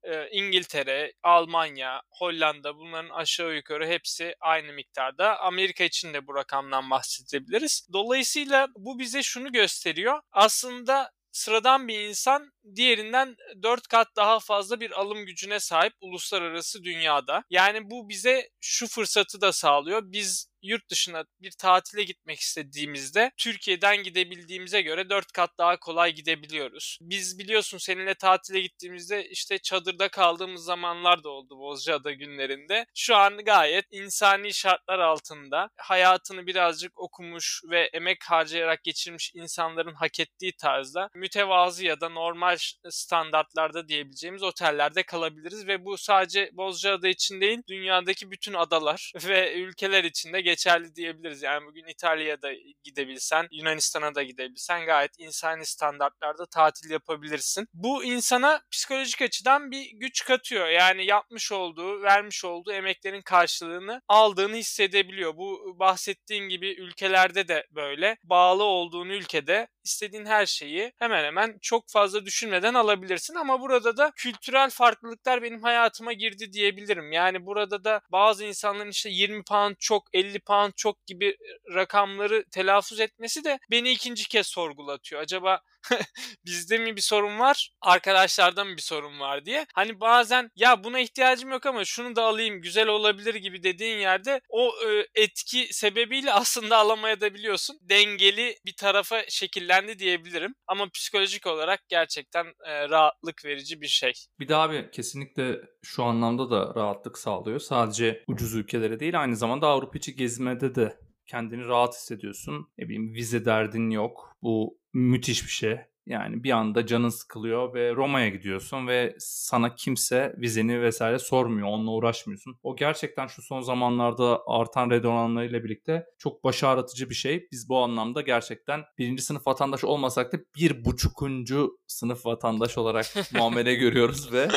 İngiltere, 0.64 1.12
Almanya, 1.22 2.02
Hollanda 2.10 2.76
bunların 2.76 3.10
aşağı 3.10 3.54
yukarı 3.54 3.86
hepsi 3.86 4.34
aynı 4.40 4.72
miktarda. 4.72 5.40
Amerika 5.40 5.84
için 5.84 6.14
de 6.14 6.26
bu 6.26 6.34
rakamdan 6.34 6.90
bahsedebiliriz. 6.90 7.88
Dolayısıyla 7.92 8.68
bu 8.76 8.98
bize 8.98 9.22
şunu 9.22 9.52
gösteriyor. 9.52 10.20
Aslında 10.32 11.10
sıradan 11.32 11.88
bir 11.88 12.00
insan 12.00 12.52
diğerinden 12.76 13.36
4 13.62 13.88
kat 13.88 14.08
daha 14.16 14.40
fazla 14.40 14.80
bir 14.80 14.90
alım 14.90 15.26
gücüne 15.26 15.60
sahip 15.60 15.92
uluslararası 16.00 16.84
dünyada. 16.84 17.44
Yani 17.50 17.90
bu 17.90 18.08
bize 18.08 18.48
şu 18.60 18.86
fırsatı 18.86 19.40
da 19.40 19.52
sağlıyor. 19.52 20.02
Biz 20.04 20.46
yurt 20.64 20.90
dışına 20.90 21.24
bir 21.40 21.50
tatile 21.50 22.02
gitmek 22.02 22.40
istediğimizde 22.40 23.30
Türkiye'den 23.36 23.96
gidebildiğimize 23.96 24.82
göre 24.82 25.10
4 25.10 25.32
kat 25.32 25.50
daha 25.58 25.76
kolay 25.80 26.12
gidebiliyoruz. 26.12 26.98
Biz 27.00 27.38
biliyorsun 27.38 27.78
seninle 27.78 28.14
tatile 28.14 28.60
gittiğimizde 28.60 29.28
işte 29.28 29.58
çadırda 29.58 30.08
kaldığımız 30.08 30.64
zamanlar 30.64 31.24
da 31.24 31.28
oldu 31.28 31.58
Bozcaada 31.58 32.12
günlerinde. 32.12 32.86
Şu 32.94 33.16
an 33.16 33.38
gayet 33.38 33.86
insani 33.90 34.54
şartlar 34.54 34.98
altında 34.98 35.70
hayatını 35.76 36.46
birazcık 36.46 36.98
okumuş 36.98 37.62
ve 37.70 37.90
emek 37.92 38.24
harcayarak 38.24 38.84
geçirmiş 38.84 39.32
insanların 39.34 39.94
hak 39.94 40.20
ettiği 40.20 40.52
tarzda 40.52 41.08
mütevazı 41.14 41.84
ya 41.84 42.00
da 42.00 42.08
normal 42.08 42.56
standartlarda 42.90 43.88
diyebileceğimiz 43.88 44.42
otellerde 44.42 45.02
kalabiliriz 45.02 45.66
ve 45.66 45.84
bu 45.84 45.98
sadece 45.98 46.50
Bozcaada 46.52 47.08
için 47.08 47.40
değil 47.40 47.58
dünyadaki 47.68 48.30
bütün 48.30 48.54
adalar 48.54 49.12
ve 49.24 49.54
ülkeler 49.54 50.04
için 50.04 50.32
de 50.32 50.40
geçerli 50.40 50.53
diyebiliriz. 50.96 51.42
Yani 51.42 51.66
bugün 51.66 51.86
İtalya'da 51.86 52.52
gidebilsen, 52.84 53.48
Yunanistan'a 53.50 54.14
da 54.14 54.22
gidebilsen 54.22 54.86
gayet 54.86 55.10
insani 55.18 55.66
standartlarda 55.66 56.46
tatil 56.46 56.90
yapabilirsin. 56.90 57.68
Bu 57.74 58.04
insana 58.04 58.60
psikolojik 58.70 59.22
açıdan 59.22 59.70
bir 59.70 59.90
güç 59.94 60.24
katıyor. 60.24 60.68
Yani 60.68 61.06
yapmış 61.06 61.52
olduğu, 61.52 62.02
vermiş 62.02 62.44
olduğu 62.44 62.72
emeklerin 62.72 63.22
karşılığını 63.22 64.02
aldığını 64.08 64.56
hissedebiliyor. 64.56 65.36
Bu 65.36 65.76
bahsettiğin 65.78 66.48
gibi 66.48 66.74
ülkelerde 66.74 67.48
de 67.48 67.66
böyle. 67.70 68.16
Bağlı 68.24 68.62
olduğun 68.62 69.08
ülkede 69.08 69.68
istediğin 69.84 70.26
her 70.26 70.46
şeyi 70.46 70.92
hemen 70.98 71.24
hemen 71.24 71.58
çok 71.62 71.88
fazla 71.88 72.24
düşünmeden 72.26 72.74
alabilirsin 72.74 73.34
ama 73.34 73.60
burada 73.60 73.96
da 73.96 74.12
kültürel 74.16 74.70
farklılıklar 74.70 75.42
benim 75.42 75.62
hayatıma 75.62 76.12
girdi 76.12 76.52
diyebilirim. 76.52 77.12
Yani 77.12 77.46
burada 77.46 77.84
da 77.84 78.00
bazı 78.12 78.44
insanların 78.44 78.90
işte 78.90 79.10
20 79.10 79.42
pound 79.44 79.76
çok, 79.78 80.04
50 80.12 80.40
pound 80.40 80.72
çok 80.76 81.06
gibi 81.06 81.36
rakamları 81.74 82.44
telaffuz 82.50 83.00
etmesi 83.00 83.44
de 83.44 83.58
beni 83.70 83.90
ikinci 83.90 84.28
kez 84.28 84.46
sorgulatıyor. 84.46 85.22
Acaba 85.22 85.60
bizde 86.46 86.78
mi 86.78 86.96
bir 86.96 87.00
sorun 87.00 87.38
var, 87.38 87.70
arkadaşlarda 87.80 88.64
mı 88.64 88.76
bir 88.76 88.82
sorun 88.82 89.20
var 89.20 89.44
diye. 89.44 89.66
Hani 89.74 90.00
bazen 90.00 90.50
ya 90.56 90.84
buna 90.84 91.00
ihtiyacım 91.00 91.50
yok 91.50 91.66
ama 91.66 91.84
şunu 91.84 92.16
da 92.16 92.22
alayım 92.22 92.60
güzel 92.60 92.88
olabilir 92.88 93.34
gibi 93.34 93.62
dediğin 93.62 93.98
yerde 93.98 94.40
o 94.48 94.72
e, 94.88 95.06
etki 95.14 95.68
sebebiyle 95.70 96.32
aslında 96.32 96.76
alamaya 96.76 97.20
da 97.20 97.34
biliyorsun. 97.34 97.78
Dengeli 97.82 98.56
bir 98.66 98.76
tarafa 98.76 99.22
şekillendi 99.28 99.98
diyebilirim. 99.98 100.54
Ama 100.66 100.88
psikolojik 100.94 101.46
olarak 101.46 101.88
gerçekten 101.88 102.46
e, 102.64 102.88
rahatlık 102.88 103.44
verici 103.44 103.80
bir 103.80 103.86
şey. 103.86 104.12
Bir 104.40 104.48
daha 104.48 104.62
abi 104.62 104.90
kesinlikle 104.92 105.60
şu 105.82 106.04
anlamda 106.04 106.50
da 106.50 106.74
rahatlık 106.74 107.18
sağlıyor. 107.18 107.60
Sadece 107.60 108.24
ucuz 108.26 108.54
ülkelere 108.54 109.00
değil 109.00 109.20
aynı 109.20 109.36
zamanda 109.36 109.66
Avrupa 109.66 109.98
içi 109.98 110.16
gezmede 110.16 110.74
de 110.74 110.98
kendini 111.26 111.64
rahat 111.64 111.94
hissediyorsun. 111.94 112.68
Ne 112.78 112.84
bileyim 112.84 113.14
vize 113.14 113.44
derdin 113.44 113.90
yok. 113.90 114.32
Bu 114.42 114.78
müthiş 114.92 115.44
bir 115.44 115.50
şey. 115.50 115.78
Yani 116.06 116.44
bir 116.44 116.50
anda 116.50 116.86
canın 116.86 117.08
sıkılıyor 117.08 117.74
ve 117.74 117.94
Roma'ya 117.94 118.28
gidiyorsun 118.28 118.86
ve 118.88 119.16
sana 119.18 119.74
kimse 119.74 120.34
vizeni 120.38 120.82
vesaire 120.82 121.18
sormuyor. 121.18 121.68
Onunla 121.68 121.90
uğraşmıyorsun. 121.90 122.56
O 122.62 122.76
gerçekten 122.76 123.26
şu 123.26 123.42
son 123.42 123.60
zamanlarda 123.60 124.42
artan 124.46 124.90
red 124.90 125.04
oranlarıyla 125.04 125.64
birlikte 125.64 126.06
çok 126.18 126.44
baş 126.44 126.64
ağrıtıcı 126.64 127.10
bir 127.10 127.14
şey. 127.14 127.48
Biz 127.52 127.68
bu 127.68 127.78
anlamda 127.78 128.20
gerçekten 128.20 128.84
birinci 128.98 129.22
sınıf 129.22 129.46
vatandaş 129.46 129.84
olmasak 129.84 130.32
da 130.32 130.38
bir 130.56 130.84
buçukuncu 130.84 131.78
sınıf 131.86 132.26
vatandaş 132.26 132.78
olarak 132.78 133.06
muamele 133.34 133.74
görüyoruz 133.74 134.32
ve 134.32 134.48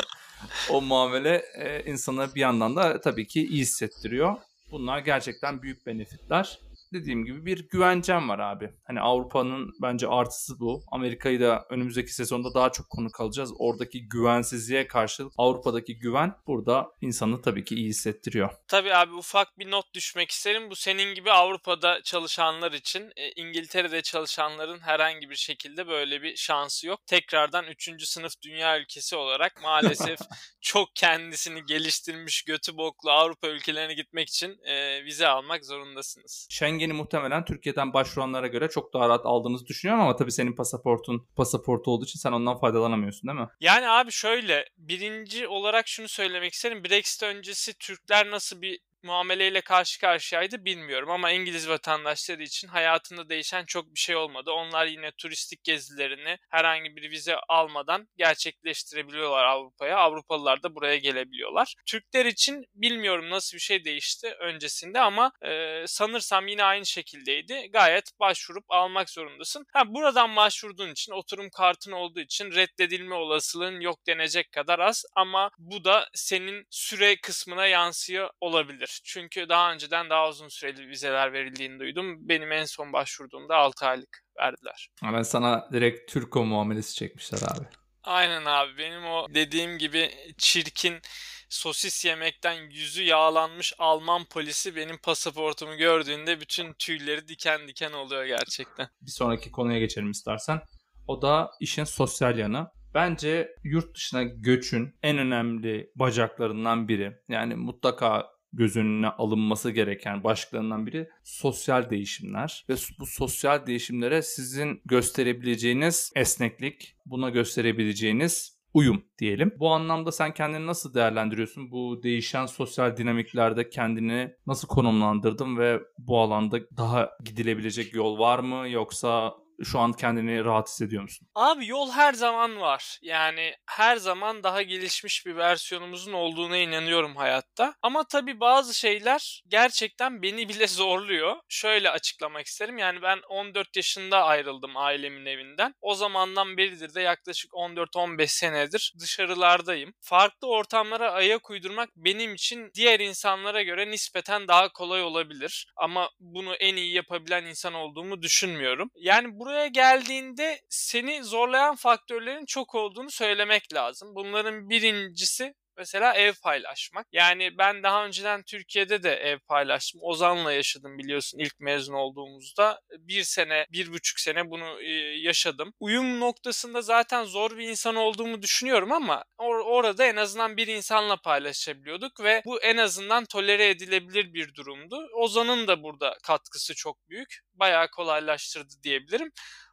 o 0.70 0.82
muamele 0.82 1.42
e, 1.58 1.90
insana 1.90 2.34
bir 2.34 2.40
yandan 2.40 2.76
da 2.76 3.00
tabii 3.00 3.26
ki 3.26 3.46
iyi 3.46 3.60
hissettiriyor. 3.60 4.36
Bunlar 4.70 4.98
gerçekten 4.98 5.62
büyük 5.62 5.86
benefitler 5.86 6.58
dediğim 6.92 7.24
gibi 7.24 7.46
bir 7.46 7.68
güvencem 7.68 8.28
var 8.28 8.38
abi. 8.38 8.70
Hani 8.84 9.00
Avrupa'nın 9.00 9.70
bence 9.82 10.08
artısı 10.08 10.60
bu. 10.60 10.82
Amerika'yı 10.92 11.40
da 11.40 11.66
önümüzdeki 11.70 12.14
sezonda 12.14 12.54
daha 12.54 12.72
çok 12.72 12.90
konu 12.90 13.10
kalacağız. 13.10 13.52
Oradaki 13.58 14.08
güvensizliğe 14.08 14.86
karşı 14.86 15.24
Avrupa'daki 15.38 15.98
güven 15.98 16.34
burada 16.46 16.86
insanı 17.00 17.42
tabii 17.42 17.64
ki 17.64 17.74
iyi 17.74 17.88
hissettiriyor. 17.88 18.50
Tabii 18.68 18.94
abi 18.94 19.12
ufak 19.12 19.58
bir 19.58 19.70
not 19.70 19.94
düşmek 19.94 20.30
isterim. 20.30 20.70
Bu 20.70 20.76
senin 20.76 21.14
gibi 21.14 21.30
Avrupa'da 21.30 22.02
çalışanlar 22.02 22.72
için 22.72 23.12
e, 23.16 23.30
İngiltere'de 23.36 24.02
çalışanların 24.02 24.80
herhangi 24.80 25.30
bir 25.30 25.36
şekilde 25.36 25.88
böyle 25.88 26.22
bir 26.22 26.36
şansı 26.36 26.86
yok. 26.86 27.06
Tekrardan 27.06 27.64
3. 27.64 28.08
sınıf 28.08 28.32
dünya 28.42 28.80
ülkesi 28.80 29.16
olarak 29.16 29.62
maalesef 29.62 30.18
çok 30.60 30.88
kendisini 30.94 31.64
geliştirmiş 31.66 32.42
götü 32.42 32.76
boklu 32.76 33.10
Avrupa 33.10 33.48
ülkelerine 33.48 33.94
gitmek 33.94 34.28
için 34.28 34.58
e, 34.64 35.04
vize 35.04 35.26
almak 35.26 35.64
zorundasınız. 35.64 36.48
Schengen 36.50 36.77
Schengen'i 36.78 36.92
muhtemelen 36.92 37.44
Türkiye'den 37.44 37.92
başvuranlara 37.92 38.46
göre 38.46 38.68
çok 38.68 38.94
daha 38.94 39.08
rahat 39.08 39.26
aldığınızı 39.26 39.66
düşünüyorum 39.66 40.04
ama 40.04 40.16
tabii 40.16 40.32
senin 40.32 40.56
pasaportun 40.56 41.26
pasaportu 41.36 41.90
olduğu 41.90 42.04
için 42.04 42.18
sen 42.18 42.32
ondan 42.32 42.58
faydalanamıyorsun 42.58 43.28
değil 43.28 43.40
mi? 43.40 43.48
Yani 43.60 43.88
abi 43.88 44.12
şöyle 44.12 44.64
birinci 44.76 45.48
olarak 45.48 45.88
şunu 45.88 46.08
söylemek 46.08 46.52
isterim. 46.52 46.84
Brexit 46.84 47.22
öncesi 47.22 47.74
Türkler 47.78 48.30
nasıl 48.30 48.62
bir 48.62 48.78
muameleyle 49.02 49.60
karşı 49.60 50.00
karşıyaydı 50.00 50.64
bilmiyorum 50.64 51.10
ama 51.10 51.30
İngiliz 51.30 51.68
vatandaşları 51.68 52.42
için 52.42 52.68
hayatında 52.68 53.28
değişen 53.28 53.64
çok 53.64 53.94
bir 53.94 54.00
şey 54.00 54.16
olmadı. 54.16 54.50
Onlar 54.50 54.86
yine 54.86 55.10
turistik 55.18 55.64
gezilerini 55.64 56.38
herhangi 56.50 56.96
bir 56.96 57.10
vize 57.10 57.36
almadan 57.48 58.08
gerçekleştirebiliyorlar 58.16 59.44
Avrupa'ya. 59.44 59.98
Avrupalılar 59.98 60.62
da 60.62 60.74
buraya 60.74 60.96
gelebiliyorlar. 60.96 61.74
Türkler 61.86 62.26
için 62.26 62.64
bilmiyorum 62.74 63.30
nasıl 63.30 63.56
bir 63.56 63.62
şey 63.62 63.84
değişti 63.84 64.34
öncesinde 64.40 65.00
ama 65.00 65.32
e, 65.42 65.84
sanırsam 65.86 66.48
yine 66.48 66.64
aynı 66.64 66.86
şekildeydi. 66.86 67.70
Gayet 67.72 68.10
başvurup 68.20 68.64
almak 68.68 69.10
zorundasın. 69.10 69.66
Ha 69.72 69.94
buradan 69.94 70.36
başvurduğun 70.36 70.90
için 70.90 71.12
oturum 71.12 71.50
kartın 71.50 71.92
olduğu 71.92 72.20
için 72.20 72.52
reddedilme 72.52 73.14
olasılığın 73.14 73.80
yok 73.80 74.06
denecek 74.06 74.52
kadar 74.52 74.78
az 74.78 75.04
ama 75.16 75.50
bu 75.58 75.84
da 75.84 76.08
senin 76.14 76.66
süre 76.70 77.20
kısmına 77.20 77.66
yansıyor 77.66 78.30
olabilir 78.40 78.87
olabilir. 78.88 79.00
Çünkü 79.04 79.48
daha 79.48 79.72
önceden 79.72 80.10
daha 80.10 80.28
uzun 80.28 80.48
süreli 80.48 80.88
vizeler 80.88 81.32
verildiğini 81.32 81.80
duydum. 81.80 82.28
Benim 82.28 82.52
en 82.52 82.64
son 82.64 82.92
başvurduğumda 82.92 83.56
6 83.56 83.86
aylık 83.86 84.24
verdiler. 84.38 84.88
Ben 85.02 85.22
sana 85.22 85.68
direkt 85.72 86.12
Türko 86.12 86.44
muamelesi 86.44 86.94
çekmişler 86.94 87.38
abi. 87.42 87.66
Aynen 88.02 88.44
abi. 88.44 88.78
Benim 88.78 89.04
o 89.04 89.26
dediğim 89.34 89.78
gibi 89.78 90.10
çirkin 90.38 91.00
sosis 91.48 92.04
yemekten 92.04 92.70
yüzü 92.70 93.02
yağlanmış 93.02 93.74
Alman 93.78 94.24
polisi 94.24 94.76
benim 94.76 94.98
pasaportumu 94.98 95.76
gördüğünde 95.76 96.40
bütün 96.40 96.72
tüyleri 96.72 97.28
diken 97.28 97.68
diken 97.68 97.92
oluyor 97.92 98.24
gerçekten. 98.24 98.88
Bir 99.00 99.10
sonraki 99.10 99.50
konuya 99.50 99.78
geçelim 99.78 100.10
istersen. 100.10 100.60
O 101.06 101.22
da 101.22 101.50
işin 101.60 101.84
sosyal 101.84 102.38
yanı. 102.38 102.66
Bence 102.94 103.48
yurt 103.64 103.96
dışına 103.96 104.22
göçün 104.22 104.94
en 105.02 105.18
önemli 105.18 105.90
bacaklarından 105.94 106.88
biri. 106.88 107.12
Yani 107.28 107.54
mutlaka 107.54 108.37
göz 108.52 108.76
önüne 108.76 109.08
alınması 109.08 109.70
gereken 109.70 110.24
başlıklarından 110.24 110.86
biri 110.86 111.08
sosyal 111.24 111.90
değişimler 111.90 112.64
ve 112.68 112.74
bu 113.00 113.06
sosyal 113.06 113.66
değişimlere 113.66 114.22
sizin 114.22 114.80
gösterebileceğiniz 114.84 116.12
esneklik, 116.16 116.96
buna 117.06 117.30
gösterebileceğiniz 117.30 118.58
uyum 118.74 119.04
diyelim. 119.18 119.54
Bu 119.58 119.70
anlamda 119.70 120.12
sen 120.12 120.34
kendini 120.34 120.66
nasıl 120.66 120.94
değerlendiriyorsun? 120.94 121.70
Bu 121.70 122.02
değişen 122.02 122.46
sosyal 122.46 122.96
dinamiklerde 122.96 123.70
kendini 123.70 124.34
nasıl 124.46 124.68
konumlandırdın 124.68 125.58
ve 125.58 125.80
bu 125.98 126.18
alanda 126.18 126.60
daha 126.76 127.10
gidilebilecek 127.24 127.94
yol 127.94 128.18
var 128.18 128.38
mı 128.38 128.68
yoksa 128.68 129.34
şu 129.64 129.78
an 129.78 129.92
kendini 129.92 130.44
rahat 130.44 130.68
hissediyor 130.68 131.02
musun? 131.02 131.28
Abi 131.34 131.66
yol 131.66 131.90
her 131.92 132.12
zaman 132.12 132.60
var. 132.60 132.98
Yani 133.02 133.54
her 133.66 133.96
zaman 133.96 134.42
daha 134.42 134.62
gelişmiş 134.62 135.26
bir 135.26 135.36
versiyonumuzun 135.36 136.12
olduğuna 136.12 136.56
inanıyorum 136.56 137.16
hayatta. 137.16 137.74
Ama 137.82 138.04
tabii 138.04 138.40
bazı 138.40 138.74
şeyler 138.74 139.42
gerçekten 139.48 140.22
beni 140.22 140.48
bile 140.48 140.66
zorluyor. 140.78 141.36
Şöyle 141.48 141.90
açıklamak 141.90 142.46
isterim. 142.46 142.78
Yani 142.78 143.02
ben 143.02 143.18
14 143.28 143.76
yaşında 143.76 144.24
ayrıldım 144.24 144.76
ailemin 144.76 145.26
evinden. 145.26 145.74
O 145.80 145.94
zamandan 145.94 146.56
beridir 146.56 146.94
de 146.94 147.00
yaklaşık 147.00 147.52
14-15 147.52 148.26
senedir 148.26 148.92
dışarılardayım. 149.00 149.92
Farklı 150.00 150.48
ortamlara 150.48 151.12
ayak 151.12 151.50
uydurmak 151.50 151.88
benim 151.96 152.34
için 152.34 152.70
diğer 152.74 153.00
insanlara 153.00 153.62
göre 153.62 153.90
nispeten 153.90 154.48
daha 154.48 154.72
kolay 154.72 155.02
olabilir. 155.02 155.66
Ama 155.76 156.10
bunu 156.20 156.54
en 156.54 156.76
iyi 156.76 156.94
yapabilen 156.94 157.44
insan 157.44 157.74
olduğumu 157.74 158.22
düşünmüyorum. 158.22 158.90
Yani 158.96 159.38
buraya 159.48 159.66
geldiğinde 159.66 160.60
seni 160.68 161.24
zorlayan 161.24 161.76
faktörlerin 161.76 162.44
çok 162.46 162.74
olduğunu 162.74 163.10
söylemek 163.10 163.74
lazım. 163.74 164.14
Bunların 164.14 164.68
birincisi 164.70 165.54
Mesela 165.78 166.14
ev 166.14 166.32
paylaşmak. 166.42 167.06
Yani 167.12 167.58
ben 167.58 167.82
daha 167.82 168.04
önceden 168.06 168.42
Türkiye'de 168.42 169.02
de 169.02 169.14
ev 169.14 169.38
paylaştım. 169.38 170.00
Ozan'la 170.04 170.52
yaşadım 170.52 170.98
biliyorsun 170.98 171.38
ilk 171.38 171.60
mezun 171.60 171.94
olduğumuzda. 171.94 172.80
Bir 172.98 173.22
sene, 173.22 173.66
bir 173.72 173.92
buçuk 173.92 174.20
sene 174.20 174.50
bunu 174.50 174.80
e, 174.82 174.90
yaşadım. 175.20 175.72
Uyum 175.80 176.20
noktasında 176.20 176.82
zaten 176.82 177.24
zor 177.24 177.58
bir 177.58 177.68
insan 177.68 177.96
olduğumu 177.96 178.42
düşünüyorum 178.42 178.92
ama 178.92 179.24
or- 179.38 179.62
orada 179.62 180.04
en 180.04 180.16
azından 180.16 180.56
bir 180.56 180.66
insanla 180.66 181.16
paylaşabiliyorduk 181.16 182.20
ve 182.20 182.42
bu 182.46 182.62
en 182.62 182.76
azından 182.76 183.24
tolere 183.24 183.68
edilebilir 183.68 184.34
bir 184.34 184.54
durumdu. 184.54 185.06
Ozan'ın 185.14 185.66
da 185.68 185.82
burada 185.82 186.18
katkısı 186.22 186.74
çok 186.74 187.08
büyük. 187.08 187.38
Bayağı 187.54 187.88
kolaylaştırdı 187.90 188.74
diyebilirim. 188.82 189.30